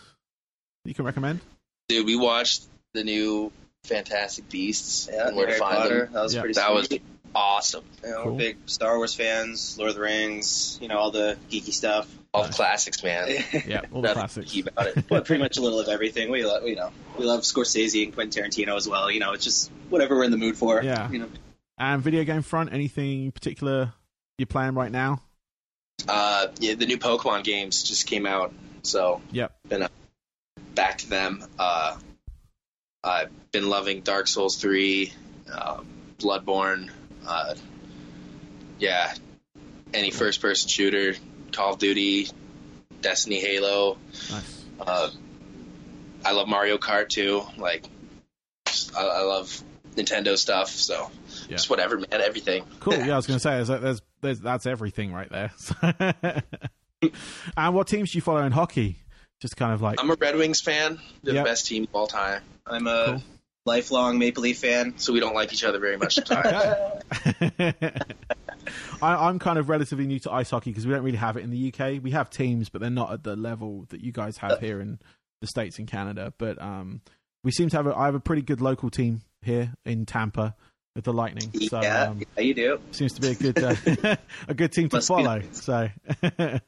you 0.85 0.95
can 0.95 1.05
recommend? 1.05 1.39
Dude, 1.87 2.05
we 2.07 2.15
watched 2.15 2.63
the 2.95 3.03
new 3.03 3.51
Fantastic 3.83 4.49
Beasts 4.49 5.07
Yeah, 5.11 5.27
and 5.27 5.35
Where 5.37 5.45
Harry 5.45 5.59
to 5.59 5.63
Find 5.63 5.77
Potter. 5.77 6.05
Them. 6.05 6.13
That 6.13 6.23
was 6.23 6.33
Yeah. 6.33 6.39
pretty. 6.41 6.53
That 6.55 6.73
was 6.73 6.87
sweet. 6.87 7.03
Awesome. 7.35 7.83
You 8.03 8.09
know, 8.09 8.23
Cool. 8.23 8.31
we're 8.31 8.37
big 8.39 8.57
Star 8.65 8.97
Wars 8.97 9.13
fans, 9.13 9.77
Lord 9.77 9.89
of 9.89 9.95
the 9.95 10.01
Rings, 10.01 10.79
you 10.81 10.87
know, 10.87 10.97
all 10.97 11.11
the 11.11 11.37
geeky 11.51 11.73
stuff. 11.73 12.07
All 12.33 12.41
Nice. 12.43 12.51
the 12.51 12.55
classics, 12.55 13.03
man. 13.03 13.27
Yeah, 13.67 13.81
all 13.93 14.01
the 14.01 14.13
classics. 14.13 14.51
geeky 14.51 14.67
about 14.67 14.87
it. 14.87 15.05
but 15.09 15.25
pretty 15.25 15.41
much 15.43 15.57
a 15.57 15.61
little 15.61 15.79
of 15.79 15.87
everything. 15.89 16.31
We 16.31 16.45
love, 16.45 16.63
you 16.67 16.75
know, 16.75 16.91
we 17.17 17.25
love 17.25 17.41
Scorsese 17.41 18.03
and 18.05 18.13
Quentin 18.13 18.43
Tarantino 18.43 18.75
as 18.75 18.87
well. 18.87 19.11
You 19.11 19.19
know, 19.19 19.33
it's 19.33 19.43
just 19.43 19.69
whatever 19.89 20.15
we're 20.15 20.23
in 20.23 20.31
the 20.31 20.37
mood 20.37 20.57
for. 20.57 20.81
Yeah. 20.83 21.09
You 21.11 21.19
know, 21.19 21.29
And 21.77 22.01
video 22.01 22.23
game 22.23 22.41
front, 22.41 22.71
anything 22.73 23.31
particular 23.31 23.93
you're 24.37 24.47
playing 24.47 24.73
right 24.75 24.91
now? 24.91 25.21
Uh, 26.07 26.47
yeah, 26.59 26.75
the 26.75 26.85
new 26.85 26.97
Pokemon 26.97 27.43
games 27.45 27.83
just 27.83 28.05
came 28.07 28.25
out, 28.25 28.53
so 28.83 29.21
Yep. 29.31 29.55
been 29.69 29.83
uh, 29.83 29.87
back 30.73 30.97
to 30.99 31.09
them. 31.09 31.41
Uh, 31.57 31.95
I've 33.03 33.29
been 33.51 33.69
loving 33.69 34.01
Dark 34.01 34.27
Souls 34.27 34.57
3, 34.57 35.13
um, 35.53 35.85
Bloodborne. 36.19 36.89
Uh, 37.27 37.55
yeah, 38.79 39.13
any 39.93 40.11
first-person 40.11 40.69
shooter, 40.69 41.15
Call 41.51 41.73
of 41.73 41.79
Duty, 41.79 42.29
Destiny, 43.01 43.39
Halo. 43.39 43.97
Nice. 44.31 44.65
Uh, 44.79 45.09
I 46.23 46.31
love 46.31 46.47
Mario 46.47 46.77
Kart 46.77 47.09
too. 47.09 47.43
Like, 47.57 47.87
I, 48.97 49.01
I 49.05 49.21
love 49.23 49.61
Nintendo 49.95 50.37
stuff. 50.37 50.69
So, 50.69 51.09
Yeah. 51.47 51.55
just 51.57 51.69
whatever, 51.69 51.97
man. 51.97 52.07
Everything. 52.11 52.63
Cool. 52.79 52.93
Yeah, 53.05 53.13
I 53.13 53.15
was 53.15 53.27
going 53.27 53.39
to 53.39 53.43
say, 53.43 53.63
there's, 53.63 53.67
there's, 53.81 54.01
there's, 54.21 54.39
that's 54.39 54.65
everything 54.65 55.13
right 55.13 55.29
there. 55.29 55.51
and 57.57 57.75
what 57.75 57.87
teams 57.87 58.11
do 58.11 58.17
you 58.17 58.21
follow 58.21 58.43
in 58.43 58.51
hockey? 58.51 58.97
Just 59.39 59.57
kind 59.57 59.73
of 59.73 59.81
like, 59.81 59.99
I'm 60.01 60.09
a 60.09 60.15
Red 60.15 60.35
Wings 60.35 60.61
fan. 60.61 60.99
They're 61.23 61.35
Yep. 61.35 61.43
the 61.45 61.49
best 61.49 61.67
team 61.67 61.83
of 61.83 61.89
all 61.93 62.07
time. 62.07 62.41
I'm 62.65 62.87
a 62.87 63.05
Cool. 63.05 63.23
Lifelong 63.65 64.19
Maple 64.19 64.43
Leaf 64.43 64.59
fan. 64.59 64.93
So 64.97 65.11
we 65.11 65.19
don't 65.19 65.33
like 65.33 65.51
each 65.51 65.63
other 65.63 65.79
very 65.79 65.97
much. 65.97 66.19
I, 69.01 69.27
I'm 69.27 69.39
kind 69.39 69.59
of 69.59 69.69
relatively 69.69 70.05
new 70.07 70.19
to 70.19 70.31
ice 70.31 70.49
hockey 70.49 70.69
because 70.69 70.85
we 70.87 70.93
don't 70.93 71.03
really 71.03 71.17
have 71.17 71.37
it 71.37 71.43
in 71.43 71.49
the 71.49 71.73
UK. 71.73 72.01
We 72.01 72.11
have 72.11 72.29
teams, 72.29 72.69
but 72.69 72.81
they're 72.81 72.89
not 72.89 73.11
at 73.11 73.23
the 73.23 73.35
level 73.35 73.85
that 73.89 74.01
you 74.01 74.11
guys 74.11 74.37
have 74.37 74.59
here 74.59 74.79
in 74.79 74.99
the 75.41 75.47
states 75.47 75.79
and 75.79 75.87
Canada. 75.87 76.33
But 76.37 76.61
um, 76.61 77.01
we 77.43 77.51
seem 77.51 77.69
to 77.69 77.77
have 77.77 77.87
a, 77.87 77.95
I 77.95 78.05
have 78.05 78.15
a 78.15 78.19
pretty 78.19 78.41
good 78.41 78.61
local 78.61 78.89
team 78.89 79.21
here 79.41 79.73
in 79.85 80.05
Tampa 80.05 80.55
with 80.95 81.05
the 81.05 81.13
Lightning. 81.13 81.51
So 81.67 81.81
yeah, 81.81 82.03
um, 82.03 82.21
yeah, 82.37 82.43
you 82.43 82.53
do. 82.53 82.79
seems 82.91 83.13
to 83.13 83.21
be 83.21 83.29
a 83.29 83.35
good 83.35 83.61
uh, 83.61 84.15
a 84.47 84.53
good 84.53 84.71
team 84.71 84.89
to 84.89 84.97
Must 84.97 85.07
follow. 85.07 85.41
So. 85.51 85.89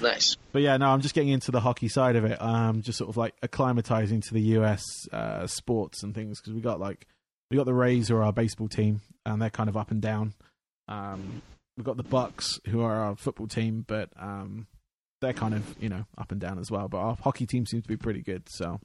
nice. 0.00 0.36
But 0.52 0.62
yeah, 0.62 0.76
no, 0.76 0.86
I'm 0.86 1.00
just 1.00 1.14
getting 1.14 1.30
into 1.30 1.50
the 1.50 1.60
hockey 1.60 1.88
side 1.88 2.16
of 2.16 2.24
it. 2.24 2.40
Um, 2.40 2.82
just 2.82 2.98
sort 2.98 3.10
of 3.10 3.16
like 3.16 3.34
acclimatizing 3.40 4.22
to 4.28 4.34
the 4.34 4.40
US 4.58 4.82
uh, 5.12 5.46
sports 5.46 6.02
and 6.02 6.14
things 6.14 6.40
because 6.40 6.52
we 6.52 6.60
got 6.60 6.80
like 6.80 7.06
we 7.50 7.56
got 7.56 7.66
the 7.66 7.74
Rays 7.74 8.08
who 8.08 8.16
are 8.16 8.22
our 8.22 8.32
baseball 8.32 8.68
team 8.68 9.00
and 9.26 9.40
they're 9.40 9.50
kind 9.50 9.68
of 9.68 9.76
up 9.76 9.90
and 9.90 10.00
down. 10.00 10.34
Um, 10.88 11.42
we've 11.76 11.84
got 11.86 11.96
the 11.96 12.02
Bucks 12.02 12.60
who 12.68 12.80
are 12.82 12.94
our 12.96 13.16
football 13.16 13.46
team, 13.46 13.84
but 13.86 14.10
um, 14.18 14.66
they're 15.20 15.32
kind 15.32 15.54
of 15.54 15.62
you 15.80 15.88
know 15.88 16.04
up 16.18 16.32
and 16.32 16.40
down 16.40 16.58
as 16.58 16.70
well. 16.70 16.88
But 16.88 16.98
our 16.98 17.16
hockey 17.22 17.46
team 17.46 17.66
seems 17.66 17.82
to 17.84 17.88
be 17.88 17.96
pretty 17.96 18.22
good. 18.22 18.42
So 18.48 18.80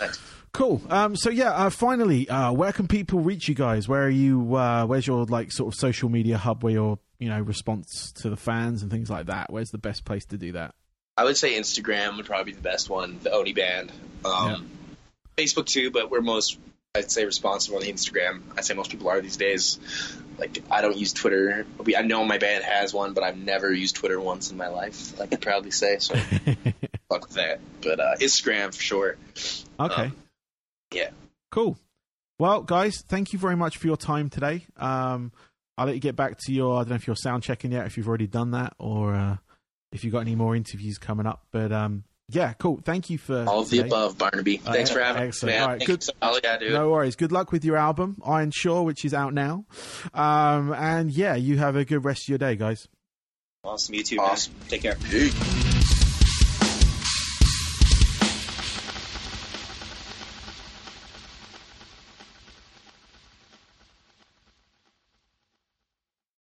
Nice. 0.00 0.18
cool. 0.52 0.80
Um, 0.88 1.14
so 1.16 1.30
yeah, 1.30 1.50
uh, 1.52 1.70
finally, 1.70 2.28
uh, 2.28 2.52
where 2.52 2.72
can 2.72 2.88
people 2.88 3.20
reach 3.20 3.48
you 3.48 3.54
guys? 3.54 3.88
Where 3.88 4.02
are 4.04 4.08
you? 4.10 4.54
Uh, 4.56 4.84
where's 4.86 5.06
your 5.06 5.24
like 5.26 5.52
sort 5.52 5.72
of 5.72 5.78
social 5.78 6.08
media 6.08 6.38
hub 6.38 6.62
where 6.64 6.72
your 6.72 6.98
you 7.22 7.28
know 7.28 7.40
response 7.40 8.10
to 8.12 8.30
the 8.30 8.36
fans 8.36 8.82
and 8.82 8.90
things 8.90 9.08
like 9.08 9.26
that? 9.26 9.52
Where's 9.52 9.70
the 9.70 9.78
best 9.78 10.04
place 10.04 10.24
to 10.26 10.36
do 10.36 10.52
that? 10.52 10.74
I 11.16 11.22
would 11.22 11.36
say 11.36 11.56
Instagram 11.58 12.16
would 12.16 12.26
probably 12.26 12.52
be 12.52 12.56
the 12.56 12.62
best 12.62 12.90
one. 12.90 13.20
The 13.22 13.30
Oni 13.30 13.52
Band. 13.52 13.92
Um, 14.24 14.68
Facebook 15.38 15.66
too, 15.66 15.92
but 15.92 16.10
we're 16.10 16.20
most 16.20 16.58
I'd 16.96 17.12
say 17.12 17.24
responsible 17.24 17.76
on 17.76 17.84
the 17.84 17.92
Instagram. 17.92 18.42
I'd 18.56 18.64
say 18.64 18.74
most 18.74 18.90
people 18.90 19.08
are 19.08 19.20
these 19.20 19.36
days. 19.36 19.78
Like 20.36 20.64
I 20.68 20.80
don't 20.80 20.96
use 20.96 21.12
Twitter. 21.12 21.64
We, 21.78 21.96
I 21.96 22.02
know 22.02 22.24
my 22.24 22.38
band 22.38 22.64
has 22.64 22.92
one, 22.92 23.12
but 23.12 23.22
I've 23.22 23.38
never 23.38 23.72
used 23.72 23.94
Twitter 23.94 24.20
once 24.20 24.50
in 24.50 24.56
my 24.56 24.68
life. 24.68 25.20
I 25.20 25.26
can 25.26 25.38
proudly 25.38 25.70
say 25.70 25.98
so. 26.00 26.16
fuck 27.08 27.28
with 27.28 27.34
that. 27.34 27.60
But 27.82 28.00
uh, 28.00 28.16
Instagram 28.20 28.74
for 28.74 28.82
sure. 28.82 29.16
Okay. 29.78 30.02
Um, 30.02 30.16
yeah. 30.92 31.10
Cool. 31.52 31.78
Well, 32.38 32.62
guys, 32.62 33.04
thank 33.06 33.32
you 33.32 33.38
very 33.38 33.56
much 33.56 33.76
for 33.76 33.86
your 33.86 33.96
time 33.96 34.28
today. 34.28 34.66
Um, 34.76 35.30
I'll 35.78 35.86
let 35.86 35.94
you 35.94 36.00
get 36.00 36.16
back 36.16 36.38
to 36.46 36.52
your. 36.52 36.76
I 36.76 36.80
don't 36.82 36.90
know 36.90 36.94
if 36.96 37.06
you're 37.06 37.16
sound 37.16 37.42
checking 37.42 37.72
yet, 37.72 37.86
if 37.86 37.96
you've 37.96 38.08
already 38.08 38.26
done 38.26 38.50
that, 38.52 38.74
or 38.78 39.14
uh, 39.14 39.36
if 39.92 40.04
you've 40.04 40.12
got 40.12 40.20
any 40.20 40.34
more 40.34 40.54
interviews 40.54 40.98
coming 40.98 41.26
up. 41.26 41.44
But 41.50 41.72
um, 41.72 42.04
yeah, 42.28 42.52
cool. 42.54 42.80
Thank 42.84 43.10
you 43.10 43.18
for 43.18 43.44
all 43.46 43.60
of 43.60 43.70
the 43.70 43.78
today. 43.78 43.88
above, 43.88 44.18
Barnaby. 44.18 44.60
Uh, 44.66 44.72
Thanks 44.72 44.90
for 44.90 45.00
having 45.00 45.22
excellent. 45.22 45.52
me. 45.54 45.58
Man. 45.58 45.62
All 45.62 45.68
right, 45.70 45.78
Thank 45.78 45.86
good. 45.88 46.06
you 46.06 46.12
so- 46.20 46.40
yeah. 46.44 46.70
No 46.70 46.90
worries. 46.90 47.16
Good 47.16 47.32
luck 47.32 47.52
with 47.52 47.64
your 47.64 47.76
album, 47.76 48.18
Iron 48.24 48.50
Shore, 48.50 48.84
which 48.84 49.04
is 49.04 49.14
out 49.14 49.32
now. 49.34 49.64
Um, 50.14 50.72
and 50.74 51.10
yeah, 51.10 51.34
you 51.36 51.58
have 51.58 51.76
a 51.76 51.84
good 51.84 52.04
rest 52.04 52.24
of 52.24 52.28
your 52.28 52.38
day, 52.38 52.56
guys. 52.56 52.86
Awesome. 53.64 53.94
You 53.94 54.02
too, 54.02 54.18
Awesome. 54.18 54.52
man. 54.60 54.68
Take 54.68 54.82
care. 54.82 54.94
Hey. 55.06 55.71